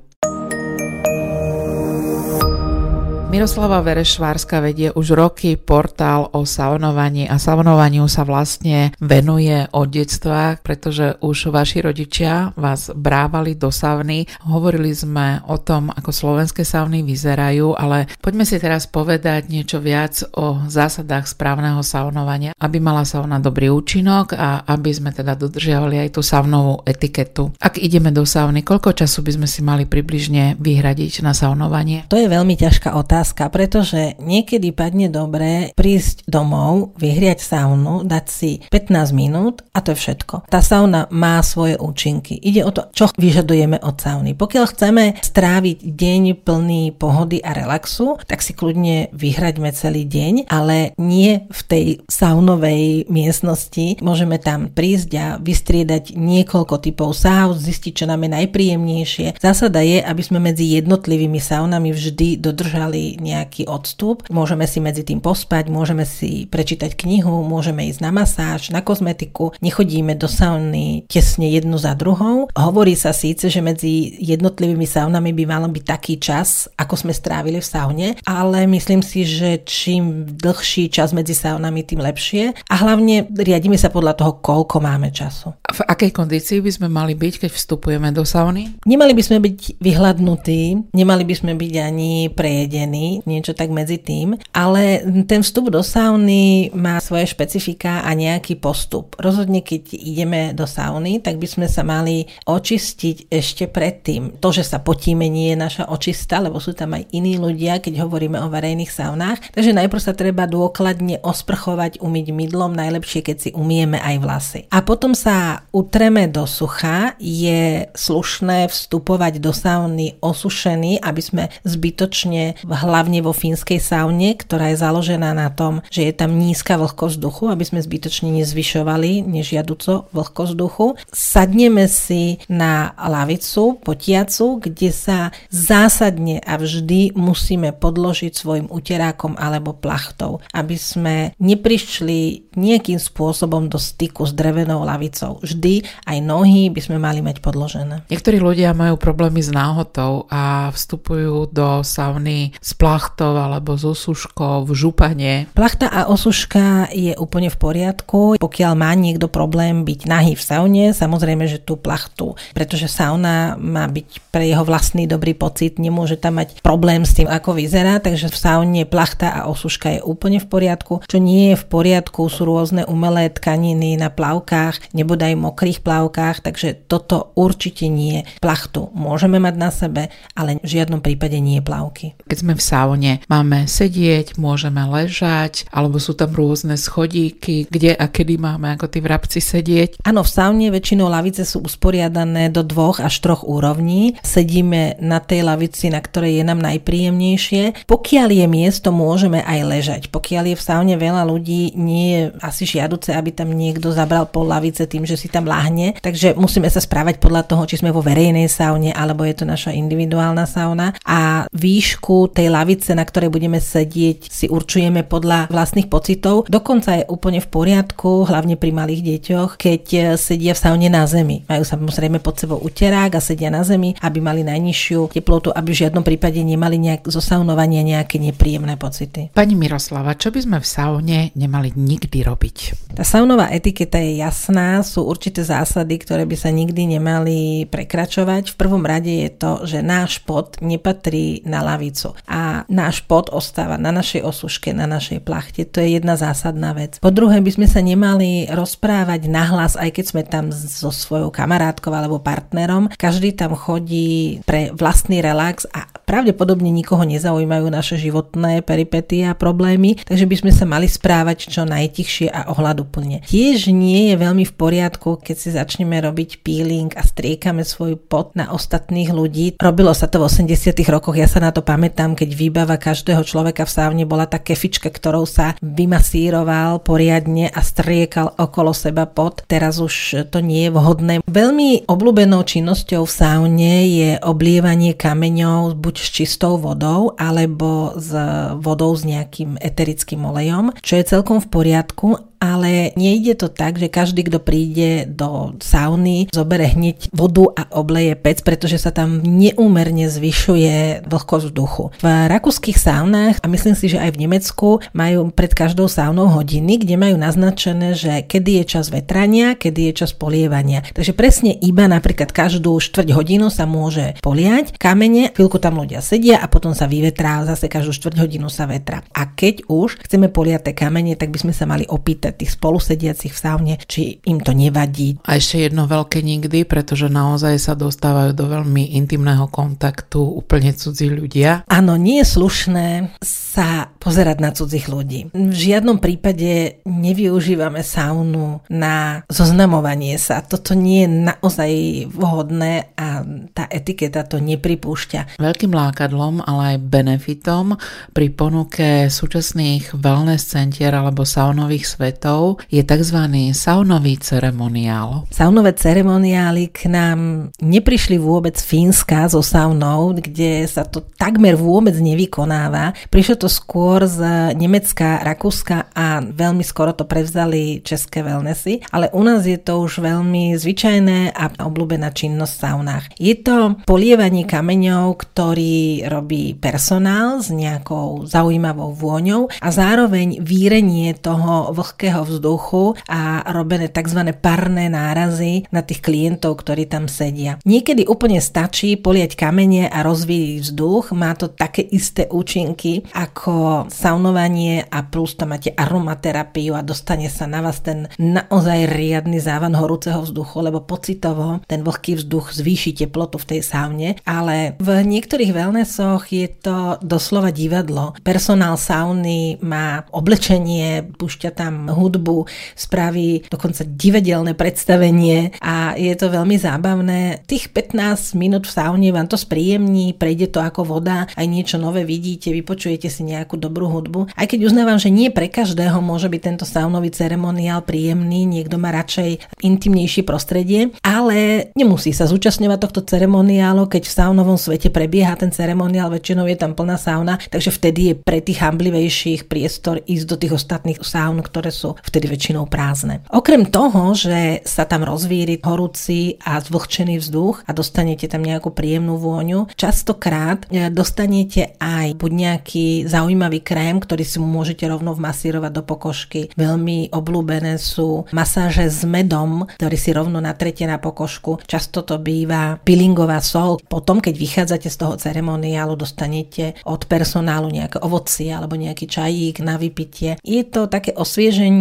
Miroslava 3.33 3.81
Verešvárska 3.81 4.61
vedie 4.61 4.93
už 4.93 5.17
roky 5.17 5.57
portál 5.57 6.29
o 6.37 6.45
saunovaní 6.45 7.25
a 7.25 7.41
saunovaniu 7.41 8.05
sa 8.05 8.21
vlastne 8.29 8.93
venuje 9.01 9.65
od 9.73 9.89
detstva, 9.89 10.61
pretože 10.61 11.17
už 11.17 11.49
vaši 11.49 11.81
rodičia 11.81 12.53
vás 12.53 12.93
brávali 12.93 13.57
do 13.57 13.73
sauny. 13.73 14.29
Hovorili 14.45 14.93
sme 14.93 15.41
o 15.49 15.57
tom, 15.57 15.89
ako 15.89 16.13
slovenské 16.13 16.61
sauny 16.61 17.01
vyzerajú, 17.01 17.73
ale 17.73 18.05
poďme 18.21 18.45
si 18.45 18.61
teraz 18.61 18.85
povedať 18.85 19.49
niečo 19.49 19.81
viac 19.81 20.21
o 20.37 20.69
zásadách 20.69 21.25
správneho 21.25 21.81
saunovania, 21.81 22.53
aby 22.61 22.77
mala 22.77 23.01
sauna 23.01 23.41
dobrý 23.41 23.73
účinok 23.73 24.37
a 24.37 24.61
aby 24.69 24.93
sme 24.93 25.09
teda 25.09 25.33
dodržiavali 25.33 26.05
aj 26.05 26.09
tú 26.13 26.21
saunovú 26.21 26.85
etiketu. 26.85 27.49
Ak 27.57 27.81
ideme 27.81 28.13
do 28.13 28.29
sauny, 28.29 28.61
koľko 28.61 28.93
času 28.93 29.25
by 29.25 29.41
sme 29.41 29.47
si 29.49 29.65
mali 29.65 29.89
približne 29.89 30.61
vyhradiť 30.61 31.25
na 31.25 31.33
saunovanie? 31.33 32.05
To 32.13 32.21
je 32.21 32.29
veľmi 32.29 32.53
ťažká 32.61 32.93
otázka 32.93 33.22
otázka, 33.23 33.47
pretože 33.47 34.19
niekedy 34.19 34.75
padne 34.75 35.07
dobre 35.07 35.71
prísť 35.79 36.27
domov, 36.27 36.91
vyhriať 36.99 37.39
saunu, 37.39 38.03
dať 38.03 38.25
si 38.27 38.51
15 38.67 39.15
minút 39.15 39.63
a 39.71 39.79
to 39.79 39.95
je 39.95 40.03
všetko. 40.03 40.51
Tá 40.51 40.59
sauna 40.59 41.07
má 41.07 41.39
svoje 41.39 41.79
účinky. 41.79 42.35
Ide 42.35 42.67
o 42.67 42.75
to, 42.75 42.91
čo 42.91 43.07
vyžadujeme 43.15 43.79
od 43.79 43.95
sauny. 43.95 44.35
Pokiaľ 44.35 44.65
chceme 44.75 45.03
stráviť 45.23 45.87
deň 45.87 46.43
plný 46.43 46.99
pohody 46.99 47.39
a 47.39 47.55
relaxu, 47.55 48.19
tak 48.27 48.43
si 48.43 48.51
kľudne 48.51 49.07
vyhraďme 49.15 49.71
celý 49.71 50.03
deň, 50.03 50.51
ale 50.51 50.91
nie 50.99 51.47
v 51.47 51.61
tej 51.63 51.85
saunovej 52.11 53.07
miestnosti. 53.07 54.03
Môžeme 54.03 54.35
tam 54.35 54.67
prísť 54.67 55.09
a 55.15 55.27
vystriedať 55.39 56.11
niekoľko 56.19 56.75
typov 56.83 57.15
saun, 57.15 57.55
zistiť, 57.55 58.03
čo 58.03 58.05
nám 58.05 58.27
je 58.27 58.35
najpríjemnejšie. 58.35 59.39
Zásada 59.39 59.79
je, 59.79 60.03
aby 60.03 60.19
sme 60.19 60.43
medzi 60.43 60.75
jednotlivými 60.75 61.39
saunami 61.39 61.95
vždy 61.95 62.35
dodržali 62.41 63.12
nejaký 63.19 63.67
odstup. 63.67 64.25
Môžeme 64.29 64.65
si 64.65 64.79
medzi 64.83 65.03
tým 65.05 65.19
pospať, 65.19 65.69
môžeme 65.69 66.07
si 66.07 66.45
prečítať 66.47 66.95
knihu, 66.97 67.43
môžeme 67.45 67.85
ísť 67.87 68.01
na 68.01 68.11
masáž, 68.11 68.69
na 68.69 68.81
kozmetiku. 68.85 69.55
Nechodíme 69.63 70.15
do 70.17 70.27
sauny 70.29 71.05
tesne 71.09 71.49
jednu 71.49 71.77
za 71.77 71.93
druhou. 71.93 72.47
Hovorí 72.53 72.97
sa 72.97 73.11
síce, 73.13 73.49
že 73.49 73.61
medzi 73.63 74.17
jednotlivými 74.19 74.85
saunami 74.85 75.33
by 75.35 75.43
malo 75.45 75.67
byť 75.69 75.83
taký 75.83 76.15
čas, 76.17 76.71
ako 76.77 76.95
sme 76.95 77.13
strávili 77.13 77.59
v 77.59 77.69
saune, 77.69 78.07
ale 78.25 78.65
myslím 78.69 79.01
si, 79.01 79.25
že 79.27 79.61
čím 79.63 80.25
dlhší 80.27 80.89
čas 80.89 81.11
medzi 81.11 81.33
saunami, 81.35 81.83
tým 81.83 81.99
lepšie. 81.99 82.55
A 82.69 82.75
hlavne 82.79 83.27
riadíme 83.29 83.75
sa 83.75 83.91
podľa 83.91 84.17
toho, 84.17 84.31
koľko 84.39 84.79
máme 84.79 85.11
času. 85.11 85.53
A 85.67 85.71
v 85.75 85.81
akej 85.85 86.11
kondícii 86.15 86.59
by 86.63 86.71
sme 86.71 86.87
mali 86.87 87.13
byť, 87.17 87.45
keď 87.45 87.51
vstupujeme 87.51 88.09
do 88.15 88.23
sauny? 88.23 88.79
Nemali 88.87 89.13
by 89.17 89.23
sme 89.23 89.37
byť 89.43 89.81
vyhľadnutí, 89.83 90.61
nemali 90.95 91.23
by 91.27 91.35
sme 91.35 91.51
byť 91.57 91.73
ani 91.79 92.11
prejedení, 92.31 93.02
niečo 93.25 93.53
tak 93.53 93.69
medzi 93.73 93.99
tým, 93.99 94.39
ale 94.55 95.03
ten 95.27 95.41
vstup 95.43 95.69
do 95.73 95.81
sauny 95.83 96.71
má 96.73 96.99
svoje 96.99 97.31
špecifika 97.31 98.05
a 98.05 98.11
nejaký 98.15 98.57
postup. 98.57 99.17
Rozhodne, 99.19 99.65
keď 99.65 99.93
ideme 99.93 100.41
do 100.55 100.63
sauny, 100.63 101.19
tak 101.19 101.37
by 101.41 101.47
sme 101.47 101.67
sa 101.67 101.83
mali 101.83 102.25
očistiť 102.47 103.29
ešte 103.29 103.67
predtým. 103.69 104.39
To, 104.39 104.49
že 104.49 104.63
sa 104.63 104.79
potíme, 104.79 105.27
nie 105.27 105.53
je 105.53 105.57
naša 105.57 105.83
očista, 105.89 106.39
lebo 106.39 106.57
sú 106.57 106.71
tam 106.73 106.95
aj 106.95 107.09
iní 107.11 107.37
ľudia, 107.37 107.83
keď 107.83 108.05
hovoríme 108.05 108.39
o 108.41 108.51
verejných 108.51 108.91
saunách. 108.91 109.53
Takže 109.53 109.75
najprv 109.75 110.01
sa 110.01 110.13
treba 110.15 110.45
dôkladne 110.49 111.19
osprchovať, 111.21 111.99
umyť 111.99 112.25
mydlom, 112.31 112.73
najlepšie, 112.73 113.21
keď 113.25 113.37
si 113.37 113.49
umieme 113.55 113.97
aj 113.99 114.15
vlasy. 114.21 114.61
A 114.69 114.81
potom 114.85 115.13
sa 115.17 115.65
utreme 115.75 116.29
do 116.29 116.45
sucha. 116.45 117.15
Je 117.19 117.87
slušné 117.93 118.67
vstupovať 118.69 119.39
do 119.39 119.51
sauny 119.51 120.17
osušený, 120.19 121.01
aby 121.01 121.21
sme 121.21 121.43
zbytočne 121.63 122.59
v 122.61 122.71
hlavne 122.93 123.25
vo 123.25 123.33
fínskej 123.33 123.81
saune, 123.81 124.37
ktorá 124.37 124.69
je 124.69 124.77
založená 124.77 125.33
na 125.33 125.49
tom, 125.49 125.81
že 125.89 126.05
je 126.05 126.13
tam 126.13 126.37
nízka 126.37 126.77
vlhkosť 126.77 127.17
vzduchu, 127.17 127.49
aby 127.49 127.65
sme 127.65 127.81
zbytočne 127.81 128.29
nezvyšovali 128.29 129.25
nežiaduco 129.25 130.13
vlhkosť 130.13 130.51
vzduchu. 130.53 130.85
Sadneme 131.09 131.89
si 131.89 132.37
na 132.45 132.93
lavicu 132.93 133.81
potiacu, 133.81 134.61
kde 134.61 134.93
sa 134.93 135.33
zásadne 135.49 136.37
a 136.45 136.53
vždy 136.61 137.17
musíme 137.17 137.73
podložiť 137.73 138.29
svojim 138.29 138.69
uterákom 138.69 139.33
alebo 139.41 139.73
plachtou, 139.73 140.45
aby 140.53 140.77
sme 140.77 141.33
neprišli 141.41 142.53
nejakým 142.53 143.01
spôsobom 143.01 143.73
do 143.73 143.81
styku 143.81 144.29
s 144.29 144.37
drevenou 144.37 144.85
lavicou. 144.85 145.41
Vždy 145.41 145.81
aj 146.05 146.17
nohy 146.21 146.69
by 146.69 146.81
sme 146.85 147.01
mali 147.01 147.25
mať 147.25 147.41
podložené. 147.41 148.05
Niektorí 148.13 148.37
ľudia 148.37 148.77
majú 148.77 149.01
problémy 149.01 149.41
s 149.41 149.49
náhotou 149.49 150.29
a 150.29 150.69
vstupujú 150.69 151.49
do 151.49 151.81
sauny 151.81 152.53
s 152.61 152.77
plachtou 152.83 153.39
alebo 153.39 153.79
so 153.79 153.95
suškou 153.95 154.67
v 154.67 154.71
župane. 154.75 155.47
Plachta 155.55 155.87
a 155.87 156.11
osuška 156.11 156.91
je 156.91 157.15
úplne 157.15 157.47
v 157.47 157.55
poriadku. 157.55 158.35
Pokiaľ 158.43 158.71
má 158.75 158.91
niekto 158.91 159.31
problém 159.31 159.87
byť 159.87 160.03
nahý 160.03 160.35
v 160.35 160.43
saune, 160.43 160.85
samozrejme, 160.91 161.47
že 161.47 161.63
tú 161.63 161.79
plachtu, 161.79 162.35
pretože 162.51 162.91
sauna 162.91 163.55
má 163.55 163.87
byť 163.87 164.35
pre 164.35 164.51
jeho 164.51 164.67
vlastný 164.67 165.07
dobrý 165.07 165.31
pocit, 165.31 165.79
nemôže 165.79 166.19
tam 166.19 166.43
mať 166.43 166.59
problém 166.59 167.07
s 167.07 167.15
tým, 167.15 167.31
ako 167.31 167.55
vyzerá, 167.55 168.03
takže 168.03 168.27
v 168.27 168.35
saune 168.35 168.83
plachta 168.83 169.31
a 169.31 169.47
osuška 169.47 169.87
je 169.95 170.01
úplne 170.03 170.43
v 170.43 170.51
poriadku. 170.51 171.07
Čo 171.07 171.23
nie 171.23 171.55
je 171.55 171.63
v 171.63 171.65
poriadku, 171.71 172.27
sú 172.27 172.43
rôzne 172.43 172.83
umelé 172.83 173.31
tkaniny 173.31 173.95
na 173.95 174.11
plavkách, 174.11 174.91
nebodaj 174.91 175.39
mokrých 175.39 175.79
plavkách, 175.79 176.43
takže 176.43 176.83
toto 176.91 177.31
určite 177.39 177.87
nie. 177.87 178.27
Plachtu 178.43 178.91
môžeme 178.91 179.39
mať 179.39 179.55
na 179.55 179.71
sebe, 179.71 180.11
ale 180.35 180.59
v 180.59 180.67
žiadnom 180.67 180.99
prípade 180.99 181.39
nie 181.39 181.63
plavky. 181.63 182.19
Keď 182.27 182.37
sme 182.43 182.53
v 182.59 182.62
saune, 182.63 183.19
máme 183.27 183.67
sedieť, 183.67 184.39
môžeme 184.39 184.79
ležať, 184.87 185.67
alebo 185.67 185.99
sú 185.99 186.15
tam 186.15 186.31
rôzne 186.31 186.79
schodíky, 186.79 187.67
kde 187.67 187.91
a 187.99 188.07
kedy 188.07 188.39
máme 188.39 188.79
ako 188.79 188.87
tí 188.87 189.03
vrabci 189.03 189.43
sedieť. 189.43 189.99
Áno, 190.07 190.23
v 190.23 190.31
saune 190.31 190.71
väčšinou 190.71 191.11
lavice 191.11 191.43
sú 191.43 191.67
usporiadané 191.67 192.47
do 192.47 192.63
dvoch 192.63 193.03
až 193.03 193.19
troch 193.19 193.43
úrovní. 193.43 194.15
Sedíme 194.23 194.95
na 195.03 195.19
tej 195.19 195.43
lavici, 195.43 195.91
na 195.91 195.99
ktorej 195.99 196.39
je 196.39 196.43
nám 196.47 196.63
najpríjemnejšie. 196.63 197.83
Pokiaľ 197.83 198.29
je 198.31 198.45
miesto, 198.47 198.89
môžeme 198.95 199.43
aj 199.43 199.59
ležať. 199.67 200.01
Pokiaľ 200.13 200.53
je 200.53 200.57
v 200.57 200.65
saune 200.65 200.95
veľa 200.95 201.27
ľudí, 201.27 201.75
nie 201.75 202.05
je 202.15 202.21
asi 202.39 202.63
žiaduce, 202.63 203.11
aby 203.11 203.33
tam 203.33 203.51
niekto 203.51 203.89
zabral 203.89 204.29
pol 204.29 204.47
lavice 204.47 204.85
tým, 204.85 205.03
že 205.03 205.17
si 205.17 205.27
tam 205.27 205.49
lahne. 205.49 205.97
Takže 205.99 206.37
musíme 206.37 206.69
sa 206.69 206.79
správať 206.79 207.17
podľa 207.17 207.43
toho, 207.49 207.65
či 207.65 207.81
sme 207.81 207.89
vo 207.89 208.05
verejnej 208.05 208.45
saune, 208.45 208.93
alebo 208.93 209.25
je 209.25 209.35
to 209.35 209.45
naša 209.49 209.73
individuálna 209.73 210.45
sauna. 210.45 210.93
A 211.03 211.49
výšku 211.49 212.29
tej 212.31 212.52
lavice, 212.53 212.93
na 212.93 213.01
ktorej 213.01 213.33
budeme 213.33 213.57
sedieť, 213.57 214.29
si 214.29 214.45
určujeme 214.45 215.01
podľa 215.01 215.49
vlastných 215.49 215.89
pocitov. 215.89 216.45
Dokonca 216.45 217.01
je 217.01 217.09
úplne 217.09 217.41
v 217.41 217.49
poriadku, 217.49 218.29
hlavne 218.29 218.53
pri 218.53 218.69
malých 218.69 219.01
deťoch, 219.01 219.57
keď 219.57 219.83
e, 219.89 219.99
sedia 220.21 220.53
v 220.53 220.61
saune 220.61 220.89
na 220.93 221.09
zemi. 221.09 221.41
Majú 221.49 221.63
samozrejme 221.65 222.21
pod 222.21 222.37
sebou 222.37 222.61
uterák 222.61 223.17
a 223.17 223.21
sedia 223.23 223.49
na 223.49 223.65
zemi, 223.65 223.97
aby 223.97 224.21
mali 224.21 224.45
najnižšiu 224.45 225.09
teplotu, 225.09 225.49
aby 225.49 225.73
v 225.73 225.81
žiadnom 225.87 226.05
prípade 226.05 226.37
nemali 226.37 226.77
nejak 226.77 227.09
zo 227.09 227.23
saunovania 227.23 227.81
nejaké 227.81 228.21
nepríjemné 228.21 228.77
pocity. 228.77 229.33
Pani 229.33 229.57
Miroslava, 229.57 230.13
čo 230.13 230.29
by 230.29 230.39
sme 230.43 230.57
v 230.61 230.67
saune 230.67 231.19
nemali 231.33 231.73
nikdy 231.73 232.21
robiť? 232.21 232.57
Tá 232.93 233.01
saunová 233.07 233.49
etiketa 233.49 233.97
je 233.97 234.21
jasná, 234.21 234.83
sú 234.83 235.07
určité 235.07 235.41
zásady, 235.41 235.97
ktoré 236.03 236.27
by 236.27 236.35
sa 236.37 236.51
nikdy 236.51 236.99
nemali 236.99 237.65
prekračovať. 237.71 238.53
V 238.53 238.59
prvom 238.59 238.83
rade 238.83 239.09
je 239.09 239.29
to, 239.31 239.63
že 239.63 239.79
náš 239.79 240.19
pot 240.21 240.59
nepatrí 240.59 241.41
na 241.47 241.63
lavicu 241.63 242.11
a 242.27 242.42
náš 242.67 243.03
pot 243.05 243.29
ostáva 243.33 243.75
na 243.79 243.91
našej 243.91 244.21
osuške, 244.23 244.71
na 244.71 244.85
našej 244.87 245.23
plachte. 245.23 245.65
To 245.67 245.81
je 245.81 245.97
jedna 245.97 246.15
zásadná 246.15 246.71
vec. 246.75 246.99
Po 246.99 247.11
druhé 247.11 247.39
by 247.41 247.51
sme 247.53 247.67
sa 247.67 247.81
nemali 247.81 248.47
rozprávať 248.51 249.27
nahlas, 249.27 249.73
aj 249.79 249.89
keď 249.95 250.05
sme 250.05 250.21
tam 250.23 250.45
so 250.53 250.91
svojou 250.93 251.29
kamarátkou 251.33 251.91
alebo 251.91 252.21
partnerom. 252.21 252.91
Každý 252.95 253.35
tam 253.35 253.57
chodí 253.57 254.43
pre 254.43 254.69
vlastný 254.75 255.19
relax 255.19 255.65
a 255.71 255.87
pravdepodobne 256.03 256.69
nikoho 256.69 257.01
nezaujímajú 257.07 257.67
naše 257.71 257.95
životné 257.97 258.61
peripety 258.61 259.23
a 259.25 259.33
problémy, 259.33 259.97
takže 260.03 260.27
by 260.27 260.35
sme 260.45 260.51
sa 260.51 260.65
mali 260.67 260.85
správať 260.85 261.49
čo 261.49 261.63
najtichšie 261.63 262.27
a 262.29 262.51
ohľaduplne. 262.51 263.25
Tiež 263.25 263.71
nie 263.71 264.11
je 264.11 264.15
veľmi 264.19 264.43
v 264.45 264.53
poriadku, 264.53 265.17
keď 265.23 265.35
si 265.35 265.49
začneme 265.55 265.97
robiť 266.03 266.43
peeling 266.43 266.91
a 266.93 267.01
striekame 267.01 267.65
svoj 267.65 267.97
pot 267.97 268.35
na 268.35 268.51
ostatných 268.51 269.09
ľudí. 269.09 269.57
Robilo 269.57 269.95
sa 269.95 270.05
to 270.05 270.21
v 270.21 270.29
80 270.29 270.75
rokoch, 270.91 271.15
ja 271.15 271.25
sa 271.25 271.39
na 271.39 271.49
to 271.49 271.63
pamätám, 271.63 272.13
keď 272.13 272.29
výbava 272.33 272.75
každého 272.81 273.23
človeka 273.23 273.63
v 273.63 273.73
sávne 273.73 274.03
bola 274.03 274.27
tá 274.27 274.41
kefička, 274.41 274.89
ktorou 274.89 275.23
sa 275.23 275.55
vymasíroval 275.61 276.81
poriadne 276.81 277.47
a 277.53 277.61
striekal 277.61 278.35
okolo 278.35 278.73
seba 278.73 279.05
pot. 279.05 279.45
Teraz 279.47 279.77
už 279.79 280.27
to 280.33 280.41
nie 280.41 280.67
je 280.67 280.71
vhodné. 280.73 281.13
Veľmi 281.23 281.85
obľúbenou 281.87 282.43
činnosťou 282.43 283.05
v 283.05 283.13
saune 283.13 283.75
je 283.87 284.09
oblievanie 284.19 284.97
kameňov 284.97 285.77
buď 285.77 285.95
s 286.01 286.09
čistou 286.09 286.57
vodou 286.57 287.13
alebo 287.15 287.95
s 287.95 288.11
vodou 288.59 288.91
s 288.97 289.05
nejakým 289.05 289.61
eterickým 289.61 290.25
olejom, 290.25 290.73
čo 290.81 290.97
je 290.97 291.05
celkom 291.05 291.39
v 291.39 291.47
poriadku, 291.49 292.32
ale 292.43 292.91
nejde 292.99 293.39
to 293.39 293.47
tak, 293.47 293.79
že 293.79 293.87
každý, 293.87 294.27
kto 294.27 294.43
príde 294.43 295.07
do 295.07 295.55
sauny, 295.63 296.27
zobere 296.35 296.67
hneď 296.67 297.07
vodu 297.15 297.47
a 297.55 297.63
obleje 297.79 298.19
pec, 298.19 298.43
pretože 298.43 298.83
sa 298.83 298.91
tam 298.91 299.23
neúmerne 299.23 300.11
zvyšuje 300.11 301.07
vlhkosť 301.07 301.45
vzduchu. 301.47 301.95
V 302.03 302.07
rakúskych 302.27 302.75
saunách, 302.75 303.39
a 303.39 303.47
myslím 303.47 303.79
si, 303.79 303.87
že 303.87 304.03
aj 304.03 304.19
v 304.19 304.21
Nemecku, 304.27 304.69
majú 304.91 305.31
pred 305.31 305.55
každou 305.55 305.87
saunou 305.87 306.27
hodiny, 306.27 306.83
kde 306.83 306.99
majú 306.99 307.15
naznačené, 307.15 307.95
že 307.95 308.27
kedy 308.27 308.59
je 308.59 308.63
čas 308.67 308.91
vetrania, 308.91 309.55
kedy 309.55 309.95
je 309.95 310.03
čas 310.03 310.11
polievania. 310.11 310.83
Takže 310.91 311.15
presne 311.15 311.55
iba 311.55 311.87
napríklad 311.87 312.35
každú 312.35 312.75
štvrť 312.83 313.15
hodinu 313.15 313.47
sa 313.47 313.63
môže 313.63 314.19
poliať 314.19 314.75
kamene, 314.75 315.31
chvíľku 315.31 315.63
tam 315.63 315.79
ľudia 315.79 316.03
sedia 316.03 316.43
a 316.43 316.51
potom 316.51 316.75
sa 316.75 316.91
vyvetrá, 316.91 317.47
zase 317.47 317.71
každú 317.71 317.95
štvrť 317.95 318.17
hodinu 318.19 318.51
sa 318.51 318.67
vetra. 318.67 318.99
A 319.15 319.31
keď 319.31 319.63
už 319.71 320.03
chceme 320.03 320.27
poliať 320.27 320.67
tie 320.67 320.75
kamene, 320.75 321.15
tak 321.15 321.31
by 321.31 321.39
sme 321.39 321.53
sa 321.55 321.63
mali 321.63 321.87
opýtať 321.87 322.32
tých 322.33 322.57
spolusediacich 322.57 323.33
v 323.33 323.39
saune, 323.39 323.75
či 323.85 324.19
im 324.25 324.41
to 324.41 324.51
nevadí. 324.51 325.21
A 325.23 325.37
ešte 325.37 325.61
jedno 325.61 325.85
veľké 325.85 326.19
nikdy, 326.25 326.65
pretože 326.65 327.07
naozaj 327.07 327.55
sa 327.61 327.73
dostávajú 327.77 328.33
do 328.33 328.45
veľmi 328.49 328.97
intimného 328.97 329.47
kontaktu 329.49 330.19
úplne 330.19 330.73
cudzí 330.73 331.07
ľudia. 331.13 331.63
Áno, 331.69 331.95
nie 331.95 332.21
je 332.21 332.27
slušné 332.33 332.87
sa 333.23 333.93
pozerať 334.01 334.37
na 334.41 334.49
cudzích 334.51 334.89
ľudí. 334.89 335.29
V 335.31 335.53
žiadnom 335.53 336.01
prípade 336.01 336.81
nevyužívame 336.83 337.85
saunu 337.85 338.65
na 338.67 339.21
zoznamovanie 339.29 340.17
sa. 340.17 340.41
Toto 340.41 340.73
nie 340.73 341.05
je 341.05 341.09
naozaj 341.29 341.71
vhodné 342.09 342.91
a 342.97 343.21
tá 343.53 343.69
etiketa 343.69 344.25
to 344.25 344.41
nepripúšťa. 344.41 345.37
Veľkým 345.37 345.71
lákadlom, 345.71 346.41
ale 346.43 346.75
aj 346.75 346.77
benefitom 346.89 347.77
pri 348.11 348.27
ponuke 348.33 349.07
súčasných 349.07 349.95
wellness 349.95 350.49
centier 350.49 350.91
alebo 350.91 351.21
saunových 351.23 351.85
svetov 352.13 352.61
je 352.69 352.85
tzv. 352.85 353.17
saunový 353.57 354.21
ceremoniál. 354.21 355.25
Saunové 355.33 355.73
ceremoniály 355.73 356.69
k 356.69 356.85
nám 356.85 357.49
neprišli 357.57 358.21
vôbec 358.21 358.53
Fínska 358.53 359.25
so 359.25 359.41
saunou, 359.41 360.13
kde 360.13 360.69
sa 360.69 360.85
to 360.85 361.01
takmer 361.17 361.57
vôbec 361.57 361.97
nevykonáva. 361.97 362.93
Prišlo 363.09 363.35
to 363.41 363.49
skôr 363.49 364.05
z 364.05 364.53
Nemecka, 364.53 365.25
Rakúska 365.25 365.89
a 365.97 366.21
veľmi 366.21 366.61
skoro 366.61 366.93
to 366.93 367.09
prevzali 367.09 367.81
české 367.81 368.21
wellnessy, 368.21 368.85
ale 368.93 369.09
u 369.09 369.25
nás 369.25 369.41
je 369.49 369.57
to 369.57 369.81
už 369.81 370.05
veľmi 370.05 370.53
zvyčajné 370.53 371.33
a 371.33 371.49
obľúbená 371.65 372.13
činnosť 372.13 372.53
v 372.53 372.61
saunách. 372.61 373.05
Je 373.17 373.33
to 373.41 373.81
polievanie 373.89 374.45
kameňov, 374.45 375.17
ktorý 375.17 376.05
robí 376.05 376.53
personál 376.53 377.41
s 377.41 377.49
nejakou 377.49 378.29
zaujímavou 378.29 378.93
vôňou 378.93 379.49
a 379.49 379.67
zároveň 379.73 380.37
výrenie 380.43 381.17
toho 381.17 381.71
vlhkého 381.71 382.02
vzduchu 382.11 382.99
a 383.07 383.45
robené 383.53 383.87
tzv. 383.87 384.35
parné 384.41 384.91
nárazy 384.91 385.63
na 385.71 385.85
tých 385.85 386.03
klientov, 386.03 386.59
ktorí 386.59 386.89
tam 386.89 387.07
sedia. 387.07 387.61
Niekedy 387.63 388.09
úplne 388.09 388.41
stačí 388.43 388.99
poliať 388.99 389.37
kamene 389.39 389.87
a 389.87 390.03
rozvíjiť 390.03 390.59
vzduch, 390.65 391.15
má 391.15 391.31
to 391.37 391.47
také 391.53 391.85
isté 391.85 392.25
účinky 392.27 393.05
ako 393.13 393.85
saunovanie 393.87 394.83
a 394.89 395.05
plus 395.05 395.37
tam 395.37 395.53
máte 395.53 395.69
aromaterapiu 395.71 396.73
a 396.73 396.81
dostane 396.81 397.29
sa 397.29 397.45
na 397.45 397.61
vás 397.61 397.85
ten 397.85 398.09
naozaj 398.17 398.89
riadny 398.89 399.37
závan 399.37 399.77
horúceho 399.77 400.25
vzduchu, 400.25 400.65
lebo 400.65 400.81
pocitovo 400.81 401.61
ten 401.69 401.85
vlhký 401.85 402.17
vzduch 402.17 402.55
zvýši 402.57 403.05
teplotu 403.05 403.37
v 403.37 403.49
tej 403.53 403.61
saune, 403.61 404.09
ale 404.25 404.79
v 404.81 405.03
niektorých 405.05 405.53
wellnessoch 405.53 406.31
je 406.33 406.49
to 406.49 406.97
doslova 407.05 407.53
divadlo. 407.53 408.17
Personál 408.25 408.79
sauny 408.79 409.61
má 409.61 410.07
oblečenie, 410.09 411.05
púšťa 411.13 411.51
tam 411.53 411.92
hudbu, 411.93 412.45
spraví 412.73 413.47
dokonca 413.47 413.85
divadelné 413.85 414.57
predstavenie 414.57 415.55
a 415.61 415.93
je 415.93 416.13
to 416.17 416.33
veľmi 416.33 416.57
zábavné. 416.57 417.45
Tých 417.45 417.69
15 417.71 418.35
minút 418.37 418.65
v 418.65 418.73
saune 418.73 419.09
vám 419.13 419.29
to 419.29 419.37
spríjemní, 419.37 420.17
prejde 420.17 420.49
to 420.49 420.59
ako 420.59 420.85
voda, 420.97 421.29
aj 421.37 421.45
niečo 421.45 421.77
nové 421.77 422.03
vidíte, 422.03 422.49
vypočujete 422.51 423.07
si 423.07 423.21
nejakú 423.27 423.59
dobrú 423.59 423.89
hudbu. 423.89 424.33
Aj 424.33 424.45
keď 424.49 424.69
uznávam, 424.69 424.97
že 424.97 425.13
nie 425.13 425.29
pre 425.29 425.51
každého 425.51 425.99
môže 425.99 426.31
byť 426.31 426.41
tento 426.41 426.65
saunový 426.65 427.11
ceremoniál 427.11 427.83
príjemný, 427.83 428.47
niekto 428.47 428.79
má 428.79 428.89
radšej 428.95 429.61
intimnejšie 429.61 430.23
prostredie, 430.23 430.95
ale 431.03 431.69
nemusí 431.75 432.15
sa 432.15 432.25
zúčastňovať 432.25 432.79
tohto 432.79 433.01
ceremoniálu, 433.03 433.91
keď 433.91 434.07
v 434.07 434.15
saunovom 434.15 434.55
svete 434.55 434.87
prebieha 434.87 435.35
ten 435.35 435.51
ceremoniál, 435.51 436.07
väčšinou 436.07 436.47
je 436.47 436.57
tam 436.57 436.71
plná 436.71 436.95
sauna, 436.95 437.35
takže 437.51 437.75
vtedy 437.75 438.01
je 438.11 438.15
pre 438.15 438.39
tých 438.39 438.63
hamblivejších 438.63 439.51
priestor 439.51 439.99
ísť 440.07 440.25
do 440.25 440.35
tých 440.39 440.53
ostatných 440.55 441.03
saun, 441.03 441.43
ktoré 441.43 441.69
sú 441.69 441.82
vtedy 441.99 442.31
väčšinou 442.31 442.71
prázdne. 442.71 443.19
Okrem 443.27 443.67
toho, 443.67 444.15
že 444.15 444.63
sa 444.63 444.87
tam 444.87 445.03
rozvíri 445.03 445.59
horúci 445.59 446.39
a 446.39 446.61
zvlhčený 446.63 447.19
vzduch 447.19 447.67
a 447.67 447.71
dostanete 447.75 448.31
tam 448.31 448.45
nejakú 448.45 448.71
príjemnú 448.71 449.19
vôňu, 449.19 449.67
častokrát 449.75 450.63
e, 450.71 450.87
dostanete 450.93 451.75
aj 451.81 452.15
buď 452.15 452.31
nejaký 452.31 452.87
zaujímavý 453.09 453.59
krém, 453.59 453.99
ktorý 453.99 454.23
si 454.23 454.37
môžete 454.39 454.85
rovno 454.85 455.17
vmasírovať 455.17 455.71
do 455.73 455.83
pokožky. 455.83 456.41
Veľmi 456.53 457.09
obľúbené 457.09 457.81
sú 457.81 458.29
masáže 458.29 458.87
s 458.87 459.01
medom, 459.03 459.65
ktorý 459.65 459.97
si 459.97 460.13
rovno 460.13 460.37
natrete 460.37 460.85
na 460.85 461.01
pokožku. 461.01 461.65
Často 461.65 462.05
to 462.05 462.21
býva 462.21 462.77
peelingová 462.85 463.41
sol. 463.41 463.81
Potom, 463.81 464.21
keď 464.21 464.33
vychádzate 464.37 464.87
z 464.87 464.97
toho 464.99 465.13
ceremoniálu, 465.17 465.97
dostanete 465.97 466.77
od 466.85 467.09
personálu 467.09 467.73
nejaké 467.73 467.97
ovocie 468.05 468.53
alebo 468.53 468.77
nejaký 468.77 469.09
čajík 469.09 469.65
na 469.65 469.81
vypitie. 469.81 470.37
Je 470.45 470.61
to 470.61 470.85
také 470.85 471.15
osvieženie 471.17 471.72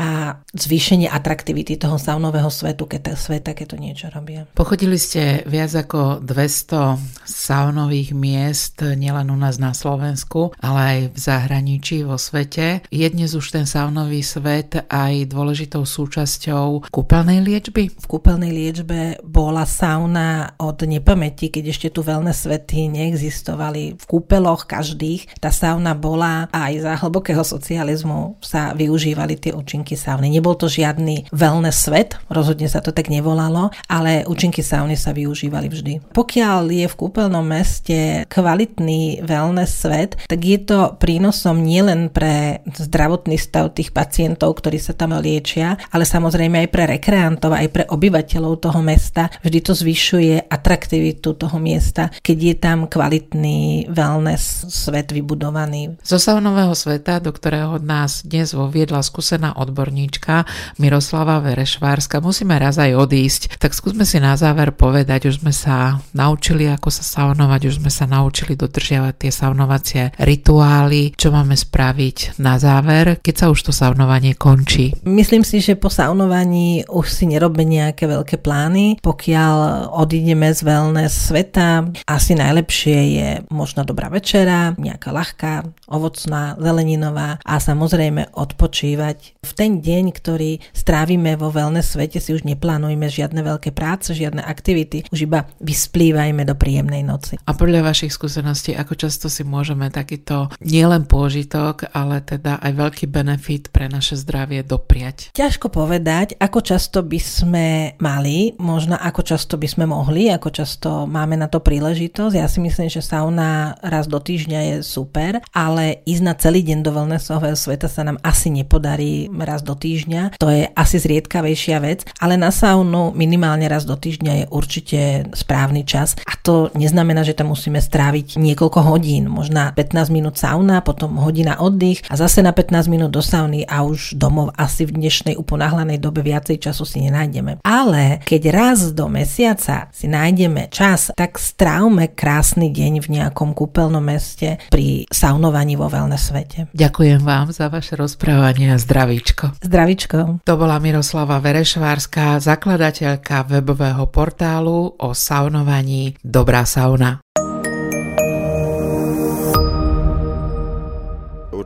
a 0.00 0.40
zvýšenie 0.56 1.12
atraktivity 1.12 1.76
toho 1.76 2.00
saunového 2.00 2.48
svetu, 2.48 2.88
keď, 2.88 3.12
sveta, 3.20 3.52
keď 3.52 3.66
to 3.68 3.76
niečo 3.76 4.06
robia. 4.08 4.48
Pochodili 4.56 4.96
ste 4.96 5.44
viac 5.44 5.76
ako 5.76 6.24
200 6.24 6.96
saunových 7.28 8.16
miest, 8.16 8.80
nielen 8.80 9.28
u 9.28 9.36
nás 9.36 9.60
na 9.60 9.76
Slovensku, 9.76 10.56
ale 10.64 10.80
aj 10.80 10.98
v 11.12 11.18
zahraničí, 11.20 11.96
vo 12.08 12.16
svete. 12.16 12.80
Je 12.88 13.04
dnes 13.12 13.28
už 13.36 13.52
ten 13.52 13.68
saunový 13.68 14.24
svet 14.24 14.88
aj 14.88 15.28
dôležitou 15.28 15.84
súčasťou 15.84 16.88
kúpeľnej 16.88 17.44
liečby? 17.44 17.92
V 17.92 18.06
kúpeľnej 18.08 18.56
liečbe 18.56 19.20
bola 19.20 19.68
sauna 19.68 20.56
od 20.56 20.80
nepamäti, 20.80 21.52
keď 21.52 21.76
ešte 21.76 21.88
tu 21.92 22.00
veľné 22.00 22.32
svety 22.32 22.88
neexistovali. 22.88 24.00
V 24.00 24.04
kúpeloch 24.08 24.64
každých 24.64 25.36
tá 25.44 25.52
sauna 25.52 25.92
bola 25.92 26.48
aj 26.56 26.72
za 26.88 26.92
hlbokého 27.04 27.44
socializmu 27.44 28.40
sa 28.40 28.72
využívali 29.20 29.36
tie 29.36 29.52
účinky 29.52 29.94
sauny. 30.00 30.32
Nebol 30.32 30.56
to 30.56 30.64
žiadny 30.64 31.28
wellness 31.28 31.84
svet, 31.84 32.16
rozhodne 32.32 32.68
sa 32.72 32.80
to 32.80 32.88
tak 32.88 33.12
nevolalo, 33.12 33.68
ale 33.84 34.24
účinky 34.24 34.64
sauny 34.64 34.96
sa 34.96 35.12
využívali 35.12 35.68
vždy. 35.68 35.92
Pokiaľ 36.16 36.62
je 36.72 36.86
v 36.88 36.98
kúpeľnom 36.98 37.44
meste 37.44 38.24
kvalitný 38.32 39.20
wellness 39.20 39.84
svet, 39.84 40.16
tak 40.24 40.40
je 40.40 40.58
to 40.64 40.96
prínosom 40.96 41.60
nielen 41.60 42.08
pre 42.08 42.64
zdravotný 42.64 43.36
stav 43.36 43.76
tých 43.76 43.92
pacientov, 43.92 44.56
ktorí 44.56 44.80
sa 44.80 44.96
tam 44.96 45.12
liečia, 45.20 45.76
ale 45.92 46.08
samozrejme 46.08 46.64
aj 46.64 46.68
pre 46.72 46.84
rekreantov, 46.88 47.52
aj 47.52 47.68
pre 47.68 47.84
obyvateľov 47.84 48.64
toho 48.64 48.80
mesta. 48.80 49.28
Vždy 49.44 49.58
to 49.60 49.72
zvyšuje 49.76 50.48
atraktivitu 50.48 51.36
toho 51.36 51.60
miesta, 51.60 52.08
keď 52.24 52.38
je 52.40 52.54
tam 52.56 52.78
kvalitný 52.88 53.92
wellness 53.92 54.64
svet 54.70 55.12
vybudovaný. 55.12 56.00
Zo 56.00 56.16
saunového 56.16 56.72
sveta, 56.72 57.20
do 57.20 57.34
ktorého 57.34 57.76
nás 57.82 58.24
dnes 58.24 58.54
voviedla 58.56 59.02
skúsená 59.10 59.58
odborníčka 59.58 60.46
Miroslava 60.78 61.42
Verešvárska. 61.42 62.22
Musíme 62.22 62.54
raz 62.62 62.78
aj 62.78 62.94
odísť, 62.94 63.58
tak 63.58 63.74
skúsme 63.74 64.06
si 64.06 64.22
na 64.22 64.38
záver 64.38 64.70
povedať, 64.70 65.26
už 65.26 65.42
sme 65.42 65.50
sa 65.50 65.98
naučili, 66.14 66.70
ako 66.70 66.94
sa 66.94 67.02
saunovať, 67.02 67.60
už 67.66 67.82
sme 67.82 67.90
sa 67.90 68.06
naučili 68.06 68.54
dodržiavať 68.54 69.14
tie 69.18 69.32
saunovacie 69.34 70.02
rituály, 70.22 71.18
čo 71.18 71.34
máme 71.34 71.58
spraviť 71.58 72.38
na 72.38 72.54
záver, 72.62 73.18
keď 73.18 73.34
sa 73.34 73.46
už 73.50 73.66
to 73.66 73.72
saunovanie 73.74 74.38
končí. 74.38 74.94
Myslím 75.02 75.42
si, 75.42 75.58
že 75.58 75.74
po 75.74 75.90
saunovaní 75.90 76.86
už 76.86 77.10
si 77.10 77.26
nerobme 77.26 77.66
nejaké 77.66 78.06
veľké 78.06 78.38
plány. 78.38 79.02
Pokiaľ 79.02 79.90
odídeme 79.90 80.54
z 80.54 80.60
wellness 80.62 81.32
sveta, 81.32 81.90
asi 82.06 82.38
najlepšie 82.38 82.98
je 83.16 83.28
možno 83.48 83.82
dobrá 83.82 84.12
večera, 84.12 84.76
nejaká 84.76 85.10
ľahká, 85.10 85.52
ovocná, 85.88 86.54
zeleninová 86.60 87.40
a 87.40 87.54
samozrejme 87.56 88.36
odpočívať. 88.36 88.99
V 89.40 89.52
ten 89.56 89.80
deň, 89.80 90.12
ktorý 90.12 90.60
strávime 90.76 91.34
vo 91.34 91.48
wellness 91.48 91.96
svete, 91.96 92.20
si 92.20 92.36
už 92.36 92.44
neplánujme 92.44 93.08
žiadne 93.08 93.40
veľké 93.40 93.72
práce, 93.72 94.12
žiadne 94.12 94.44
aktivity, 94.44 95.08
už 95.10 95.26
iba 95.26 95.48
vysplývajme 95.58 96.44
do 96.44 96.54
príjemnej 96.54 97.02
noci. 97.02 97.40
A 97.48 97.52
podľa 97.56 97.90
vašich 97.90 98.12
skúseností, 98.12 98.76
ako 98.76 98.94
často 98.94 99.26
si 99.32 99.42
môžeme 99.42 99.88
takýto 99.88 100.52
nielen 100.60 101.08
pôžitok, 101.08 101.90
ale 101.96 102.20
teda 102.20 102.60
aj 102.60 102.72
veľký 102.76 103.04
benefit 103.08 103.72
pre 103.72 103.88
naše 103.88 104.20
zdravie 104.20 104.62
dopriať? 104.62 105.32
Ťažko 105.32 105.72
povedať, 105.72 106.36
ako 106.36 106.60
často 106.60 107.00
by 107.00 107.20
sme 107.20 107.66
mali, 107.98 108.54
možno 108.60 108.94
ako 109.00 109.24
často 109.24 109.56
by 109.56 109.68
sme 109.68 109.84
mohli, 109.88 110.28
ako 110.28 110.48
často 110.52 110.88
máme 111.08 111.34
na 111.40 111.48
to 111.48 111.64
príležitosť. 111.64 112.34
Ja 112.36 112.46
si 112.46 112.60
myslím, 112.60 112.92
že 112.92 113.04
sauna 113.04 113.74
raz 113.80 114.06
do 114.06 114.20
týždňa 114.20 114.60
je 114.60 114.76
super, 114.84 115.40
ale 115.54 116.04
ísť 116.04 116.22
na 116.22 116.34
celý 116.36 116.60
deň 116.66 116.78
do 116.84 116.90
wellnessového 116.92 117.56
sveta 117.56 117.88
sa 117.88 118.04
nám 118.04 118.20
asi 118.20 118.52
nepodarí 118.80 119.28
raz 119.28 119.60
do 119.60 119.76
týždňa. 119.76 120.40
To 120.40 120.48
je 120.48 120.64
asi 120.72 120.96
zriedkavejšia 120.96 121.76
vec, 121.84 122.08
ale 122.16 122.40
na 122.40 122.48
saunu 122.48 123.12
minimálne 123.12 123.68
raz 123.68 123.84
do 123.84 123.92
týždňa 123.92 124.32
je 124.32 124.44
určite 124.48 125.00
správny 125.36 125.84
čas 125.84 126.16
a 126.24 126.32
to 126.40 126.72
neznamená, 126.72 127.20
že 127.20 127.36
tam 127.36 127.52
musíme 127.52 127.76
stráviť 127.76 128.40
niekoľko 128.40 128.80
hodín, 128.80 129.28
možná 129.28 129.76
15 129.76 130.08
minút 130.08 130.40
sauna, 130.40 130.80
potom 130.80 131.20
hodina 131.20 131.60
oddych 131.60 132.00
a 132.08 132.16
zase 132.16 132.40
na 132.40 132.56
15 132.56 132.88
minút 132.88 133.12
do 133.12 133.20
sauny 133.20 133.68
a 133.68 133.84
už 133.84 134.16
domov 134.16 134.56
asi 134.56 134.88
v 134.88 134.96
dnešnej 134.96 135.36
uponáhlanej 135.36 136.00
dobe 136.00 136.24
viacej 136.24 136.56
času 136.56 136.88
si 136.88 137.04
nenájdeme. 137.04 137.60
Ale 137.60 138.24
keď 138.24 138.42
raz 138.48 138.96
do 138.96 139.12
mesiaca 139.12 139.92
si 139.92 140.08
nájdeme 140.08 140.72
čas, 140.72 141.12
tak 141.12 141.36
strávme 141.36 142.16
krásny 142.16 142.72
deň 142.72 143.04
v 143.04 143.08
nejakom 143.20 143.52
kúpeľnom 143.52 144.00
meste 144.00 144.56
pri 144.72 145.04
saunovaní 145.12 145.76
vo 145.76 145.92
wellness 145.92 146.32
svete. 146.32 146.72
Ďakujem 146.72 147.20
vám 147.20 147.52
za 147.52 147.68
vaše 147.68 147.98
rozprávanie 147.98 148.69
a 148.72 148.78
zdravíčko. 148.78 149.58
Zdravíčko. 149.62 150.42
To 150.44 150.52
bola 150.56 150.78
Miroslava 150.82 151.38
Verešvárska, 151.38 152.42
zakladateľka 152.42 153.46
webového 153.46 154.06
portálu 154.10 154.94
o 154.98 155.08
saunovaní 155.14 156.16
Dobrá 156.24 156.66
sauna. 156.66 157.22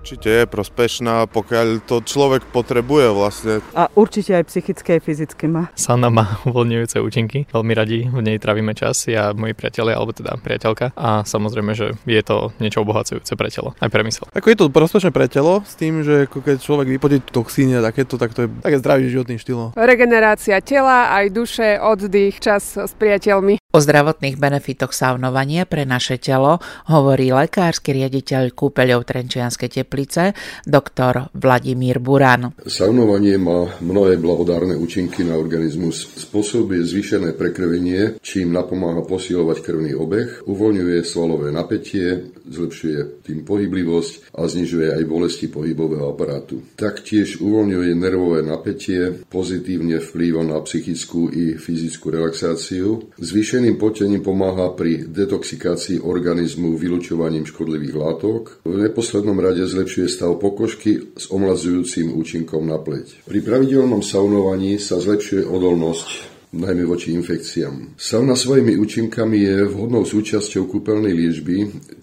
Určite 0.04 0.28
je 0.28 0.44
prospešná, 0.44 1.24
pokiaľ 1.32 1.88
to 1.88 2.04
človek 2.04 2.44
potrebuje 2.52 3.08
vlastne. 3.16 3.64
A 3.72 3.88
určite 3.96 4.36
aj 4.36 4.52
psychické 4.52 4.90
a 4.96 5.00
fyzické 5.00 5.48
má. 5.48 5.72
Sauna 5.72 6.12
má 6.12 6.36
uvoľňujúce 6.52 7.00
účinky, 7.00 7.48
veľmi 7.48 7.72
radi 7.72 8.04
v 8.12 8.20
nej 8.20 8.36
trávime 8.36 8.76
čas, 8.76 9.08
ja, 9.08 9.32
moji 9.32 9.56
priatelia, 9.56 9.96
alebo 9.96 10.12
teda 10.12 10.36
priateľka 10.36 10.92
a 10.92 11.24
samozrejme, 11.24 11.72
že 11.72 11.96
je 12.04 12.20
to 12.20 12.52
niečo 12.60 12.84
obohacujúce 12.84 13.32
pre 13.32 13.48
telo, 13.48 13.72
aj 13.80 13.88
pre 13.88 14.04
mysel. 14.04 14.28
Ako 14.36 14.52
je 14.52 14.56
to 14.60 14.68
prospešné 14.68 15.08
pre 15.08 15.24
telo, 15.24 15.64
s 15.64 15.72
tým, 15.72 16.04
že 16.04 16.28
keď 16.28 16.60
človek 16.60 16.92
vypotí 16.92 17.24
toxíny 17.24 17.80
a 17.80 17.88
takéto, 17.88 18.20
tak 18.20 18.36
to 18.36 18.44
je 18.44 18.48
také 18.60 18.76
zdravý 18.84 19.08
životný 19.08 19.40
štýl. 19.40 19.72
Regenerácia 19.72 20.60
tela, 20.60 21.16
aj 21.16 21.32
duše, 21.32 21.80
oddych, 21.80 22.44
čas 22.44 22.76
s 22.76 22.92
priateľmi. 22.92 23.56
O 23.74 23.82
zdravotných 23.82 24.38
benefitoch 24.38 24.94
saunovania 24.94 25.66
pre 25.66 25.82
naše 25.82 26.14
telo 26.20 26.62
hovorí 26.86 27.34
lekársky 27.34 27.90
riaditeľ 27.90 28.54
kúpeľov 28.54 29.02
Trenčianskej 29.02 29.82
teplice, 29.94 30.34
doktor 30.66 31.30
Vladimír 31.34 31.98
Buran. 31.98 32.52
Saunovanie 32.66 33.38
má 33.38 33.78
mnohé 33.80 34.18
blahodárne 34.20 34.76
účinky 34.76 35.24
na 35.24 35.38
organizmus. 35.38 36.04
Spôsobuje 36.18 36.82
zvýšené 36.84 37.38
prekrvenie, 37.38 38.18
čím 38.20 38.52
napomáha 38.52 39.06
posilovať 39.06 39.62
krvný 39.62 39.94
obeh, 39.94 40.44
uvoľňuje 40.50 40.98
svalové 41.06 41.54
napätie, 41.54 42.34
zlepšuje 42.44 43.24
tým 43.24 43.46
pohyblivosť 43.46 44.36
a 44.36 44.44
znižuje 44.44 44.92
aj 44.92 45.02
bolesti 45.08 45.46
pohybového 45.48 46.12
aparátu. 46.12 46.60
Taktiež 46.74 47.38
uvoľňuje 47.38 47.90
nervové 47.94 48.42
napätie, 48.42 49.24
pozitívne 49.30 50.02
vplýva 50.02 50.42
na 50.44 50.60
psychickú 50.60 51.30
i 51.30 51.54
fyzickú 51.54 52.10
relaxáciu, 52.10 53.14
zvýšený 53.16 53.44
Zvýšeným 53.54 53.76
potením 53.76 54.22
pomáha 54.24 54.72
pri 54.72 55.04
detoxikácii 55.04 56.00
organizmu 56.00 56.80
vylučovaním 56.80 57.44
škodlivých 57.44 57.94
látok. 57.94 58.42
V 58.64 58.88
neposlednom 58.88 59.36
rade 59.36 59.60
zlepšuje 59.68 59.83
stav 59.86 60.36
pokožky 60.42 61.14
s 61.14 61.30
omlazujúcim 61.30 62.12
účinkom 62.16 62.66
na 62.66 62.80
pleť. 62.80 63.24
Pri 63.28 63.40
pravidelnom 63.44 64.02
saunovaní 64.02 64.76
sa 64.82 64.98
zlepšuje 64.98 65.46
odolnosť 65.46 66.33
najmä 66.54 66.86
voči 66.86 67.12
infekciám. 67.12 67.98
Sauna 67.98 68.38
svojimi 68.38 68.78
účinkami 68.78 69.38
je 69.42 69.56
vhodnou 69.66 70.06
súčasťou 70.06 70.70
kúpeľnej 70.70 71.10
liečby, 71.10 71.56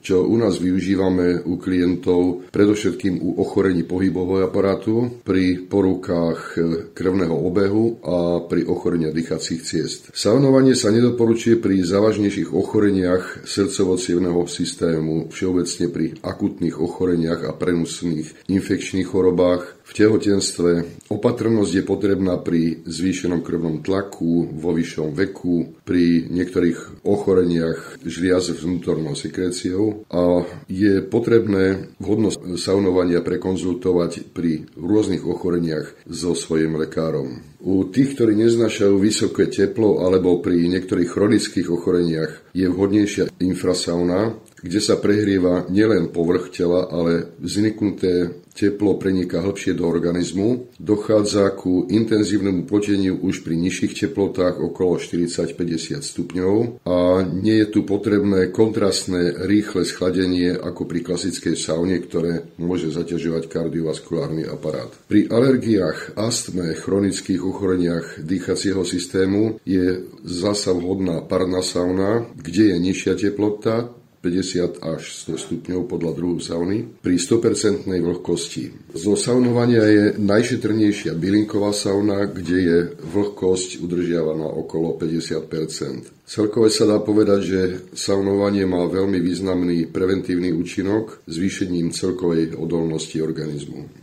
čo 0.03 0.27
u 0.27 0.35
nás 0.35 0.59
využívame 0.59 1.45
u 1.47 1.55
klientov 1.57 2.51
predovšetkým 2.51 3.21
u 3.21 3.39
ochorení 3.39 3.87
pohybového 3.87 4.51
aparátu, 4.51 5.23
pri 5.23 5.63
porúkach 5.65 6.57
krvného 6.91 7.33
obehu 7.33 8.03
a 8.03 8.43
pri 8.45 8.67
ochorení 8.67 9.09
dýchacích 9.11 9.61
ciest. 9.63 10.01
Saunovanie 10.13 10.77
sa 10.77 10.93
nedoporučuje 10.93 11.57
pri 11.57 11.81
závažnejších 11.81 12.53
ochoreniach 12.53 13.47
srdcovo 13.47 13.97
systému, 14.45 15.31
všeobecne 15.33 15.85
pri 15.89 16.05
akutných 16.21 16.77
ochoreniach 16.77 17.47
a 17.47 17.55
prenosných 17.55 18.51
infekčných 18.51 19.07
chorobách, 19.07 19.80
v 19.91 19.97
tehotenstve. 19.99 20.71
Opatrnosť 21.11 21.71
je 21.75 21.83
potrebná 21.83 22.39
pri 22.39 22.79
zvýšenom 22.87 23.43
krvnom 23.43 23.83
tlaku, 23.83 24.47
vo 24.47 24.71
vyššom 24.71 25.11
veku, 25.11 25.83
pri 25.83 26.31
niektorých 26.31 27.03
ochoreniach 27.03 27.99
žliaz 28.07 28.55
vnútornou 28.55 29.19
sekréciou 29.19 30.07
a 30.07 30.47
je 30.71 31.03
potrebné 31.03 31.91
vhodnosť 31.99 32.55
saunovania 32.55 33.19
prekonzultovať 33.19 34.31
pri 34.31 34.71
rôznych 34.79 35.27
ochoreniach 35.27 36.07
so 36.07 36.31
svojim 36.39 36.79
lekárom. 36.79 37.43
U 37.59 37.85
tých, 37.91 38.15
ktorí 38.15 38.33
neznášajú 38.39 38.95
vysoké 38.95 39.51
teplo 39.51 40.07
alebo 40.07 40.39
pri 40.39 40.71
niektorých 40.71 41.11
chronických 41.11 41.67
ochoreniach 41.67 42.55
je 42.55 42.65
vhodnejšia 42.71 43.29
infrasauna, 43.43 44.39
kde 44.61 44.79
sa 44.79 44.97
prehrieva 44.97 45.65
nielen 45.69 46.13
povrch 46.13 46.53
tela, 46.53 46.87
ale 46.89 47.33
vzniknuté 47.41 48.41
teplo 48.51 48.99
preniká 48.99 49.39
hlbšie 49.41 49.73
do 49.73 49.87
organizmu. 49.87 50.75
Dochádza 50.77 51.55
ku 51.55 51.87
intenzívnemu 51.87 52.67
poteniu 52.67 53.17
už 53.17 53.47
pri 53.47 53.55
nižších 53.55 54.07
teplotách 54.07 54.59
okolo 54.59 54.99
40-50 54.99 56.03
stupňov 56.03 56.83
a 56.83 57.23
nie 57.25 57.63
je 57.63 57.67
tu 57.71 57.87
potrebné 57.87 58.51
kontrastné 58.51 59.47
rýchle 59.47 59.87
schladenie 59.87 60.51
ako 60.51 60.83
pri 60.83 60.99
klasickej 61.01 61.55
saune, 61.55 61.95
ktoré 62.03 62.51
môže 62.59 62.91
zaťažovať 62.91 63.47
kardiovaskulárny 63.47 64.43
aparát. 64.45 64.91
Pri 65.07 65.31
alergiách, 65.31 66.19
astme, 66.19 66.75
chronických 66.75 67.41
ochoreniach 67.41 68.19
dýchacieho 68.19 68.83
systému 68.83 69.63
je 69.63 70.05
zasa 70.27 70.75
vhodná 70.75 71.23
parná 71.23 71.63
sauna, 71.63 72.27
kde 72.35 72.75
je 72.75 72.77
nižšia 72.77 73.13
teplota, 73.15 73.95
50 74.21 74.85
až 74.85 75.01
100 75.25 75.49
stupňov 75.49 75.89
podľa 75.89 76.11
druhu 76.13 76.37
sauny 76.37 76.85
pri 77.01 77.17
100% 77.17 77.89
vlhkosti. 77.89 78.93
Zo 78.93 79.17
saunovania 79.17 79.81
je 79.89 80.05
najšetrnejšia 80.21 81.17
bylinková 81.17 81.73
sauna, 81.73 82.29
kde 82.29 82.57
je 82.61 82.77
vlhkosť 83.01 83.81
udržiavaná 83.81 84.45
okolo 84.45 84.93
50%. 85.01 86.21
Celkové 86.21 86.69
sa 86.69 86.85
dá 86.87 87.01
povedať, 87.01 87.41
že 87.41 87.61
saunovanie 87.97 88.63
má 88.69 88.85
veľmi 88.87 89.17
významný 89.19 89.89
preventívny 89.89 90.53
účinok 90.53 91.25
zvýšením 91.27 91.91
celkovej 91.91 92.55
odolnosti 92.55 93.19
organizmu. 93.19 94.00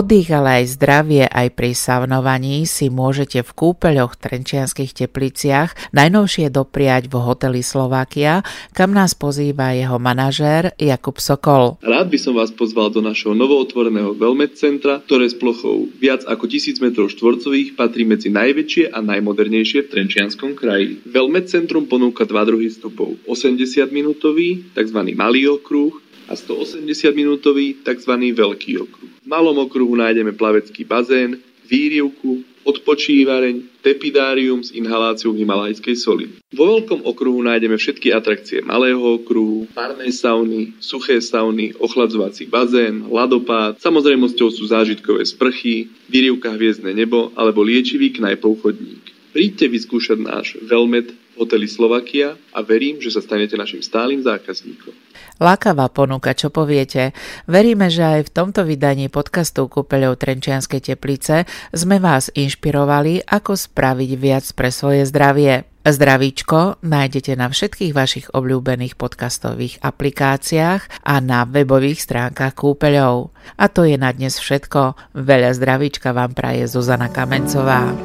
Oddych, 0.00 0.32
ale 0.32 0.64
aj 0.64 0.80
zdravie 0.80 1.28
aj 1.28 1.52
pri 1.52 1.76
saunovaní 1.76 2.64
si 2.64 2.88
môžete 2.88 3.44
v 3.44 3.52
kúpeľoch 3.52 4.16
Trenčianských 4.16 4.96
tepliciach 4.96 5.92
najnovšie 5.92 6.48
dopriať 6.48 7.12
v 7.12 7.20
hoteli 7.20 7.60
Slovakia, 7.60 8.40
kam 8.72 8.96
nás 8.96 9.12
pozýva 9.12 9.76
jeho 9.76 10.00
manažér 10.00 10.72
Jakub 10.80 11.20
Sokol. 11.20 11.76
Rád 11.84 12.08
by 12.08 12.16
som 12.16 12.32
vás 12.32 12.48
pozval 12.48 12.88
do 12.96 13.04
našho 13.04 13.36
novootvoreného 13.36 14.16
Velmet 14.16 14.56
centra, 14.56 15.04
ktoré 15.04 15.28
s 15.28 15.36
plochou 15.36 15.92
viac 16.00 16.24
ako 16.24 16.48
1000 16.48 16.80
m 16.80 16.96
štvorcových 16.96 17.76
patrí 17.76 18.08
medzi 18.08 18.32
najväčšie 18.32 18.96
a 18.96 19.04
najmodernejšie 19.04 19.84
v 19.84 19.90
Trenčianskom 19.92 20.56
kraji. 20.56 21.04
Velmet 21.04 21.52
centrum 21.52 21.84
ponúka 21.84 22.24
dva 22.24 22.48
druhy 22.48 22.72
vstupov. 22.72 23.20
80 23.28 23.92
minútový, 23.92 24.64
tzv. 24.72 25.12
malý 25.12 25.44
okruh 25.52 25.92
a 26.24 26.32
180-minútový 26.32 27.84
tzv. 27.84 28.12
veľký 28.32 28.72
okruh. 28.80 29.09
Malom 29.30 29.62
okruhu 29.62 29.94
nájdeme 29.94 30.34
plavecký 30.34 30.82
bazén, 30.82 31.38
výrivku, 31.70 32.42
odpočívareň, 32.66 33.78
tepidárium 33.78 34.58
s 34.58 34.74
inhaláciou 34.74 35.30
himalajskej 35.38 35.94
soli. 35.94 36.34
Vo 36.50 36.66
veľkom 36.66 37.06
okruhu 37.06 37.38
nájdeme 37.38 37.78
všetky 37.78 38.10
atrakcie 38.10 38.58
malého 38.66 38.98
okruhu, 38.98 39.70
parnej 39.70 40.10
sauny, 40.10 40.74
suché 40.82 41.22
sauny, 41.22 41.78
ochladzovací 41.78 42.50
bazén, 42.50 43.06
ladopád, 43.06 43.78
samozrejmosťou 43.78 44.50
sú 44.50 44.66
zážitkové 44.66 45.22
sprchy, 45.22 45.86
výrivka 46.10 46.50
hviezdne 46.50 46.90
nebo 46.90 47.30
alebo 47.38 47.62
liečivý 47.62 48.10
knajpov 48.10 48.66
chodník. 48.66 49.14
Príďte 49.30 49.70
vyskúšať 49.70 50.18
náš 50.26 50.58
Velmet 50.66 51.14
hoteli 51.40 51.64
Slovakia 51.64 52.36
a 52.52 52.60
verím, 52.60 53.00
že 53.00 53.08
sa 53.08 53.24
stanete 53.24 53.56
našim 53.56 53.80
stálym 53.80 54.20
zákazníkom. 54.20 54.92
Lákavá 55.40 55.88
ponuka, 55.88 56.36
čo 56.36 56.52
poviete? 56.52 57.16
Veríme, 57.48 57.88
že 57.88 58.04
aj 58.04 58.28
v 58.28 58.34
tomto 58.44 58.60
vydaní 58.68 59.08
podcastu 59.08 59.64
Kúpeľov 59.72 60.20
Trenčianskej 60.20 60.92
teplice 60.92 61.48
sme 61.72 61.96
vás 61.96 62.28
inšpirovali, 62.36 63.24
ako 63.24 63.56
spraviť 63.56 64.10
viac 64.20 64.44
pre 64.52 64.68
svoje 64.68 65.08
zdravie. 65.08 65.64
Zdravíčko 65.80 66.84
nájdete 66.84 67.40
na 67.40 67.48
všetkých 67.48 67.96
vašich 67.96 68.26
obľúbených 68.36 69.00
podcastových 69.00 69.80
aplikáciách 69.80 71.08
a 71.08 71.14
na 71.24 71.48
webových 71.48 72.04
stránkach 72.04 72.52
kúpeľov. 72.52 73.32
A 73.56 73.72
to 73.72 73.88
je 73.88 73.96
na 73.96 74.12
dnes 74.12 74.36
všetko. 74.36 75.16
Veľa 75.16 75.56
zdravíčka 75.56 76.12
vám 76.12 76.36
praje 76.36 76.68
Zuzana 76.68 77.08
Kamencová. 77.08 77.96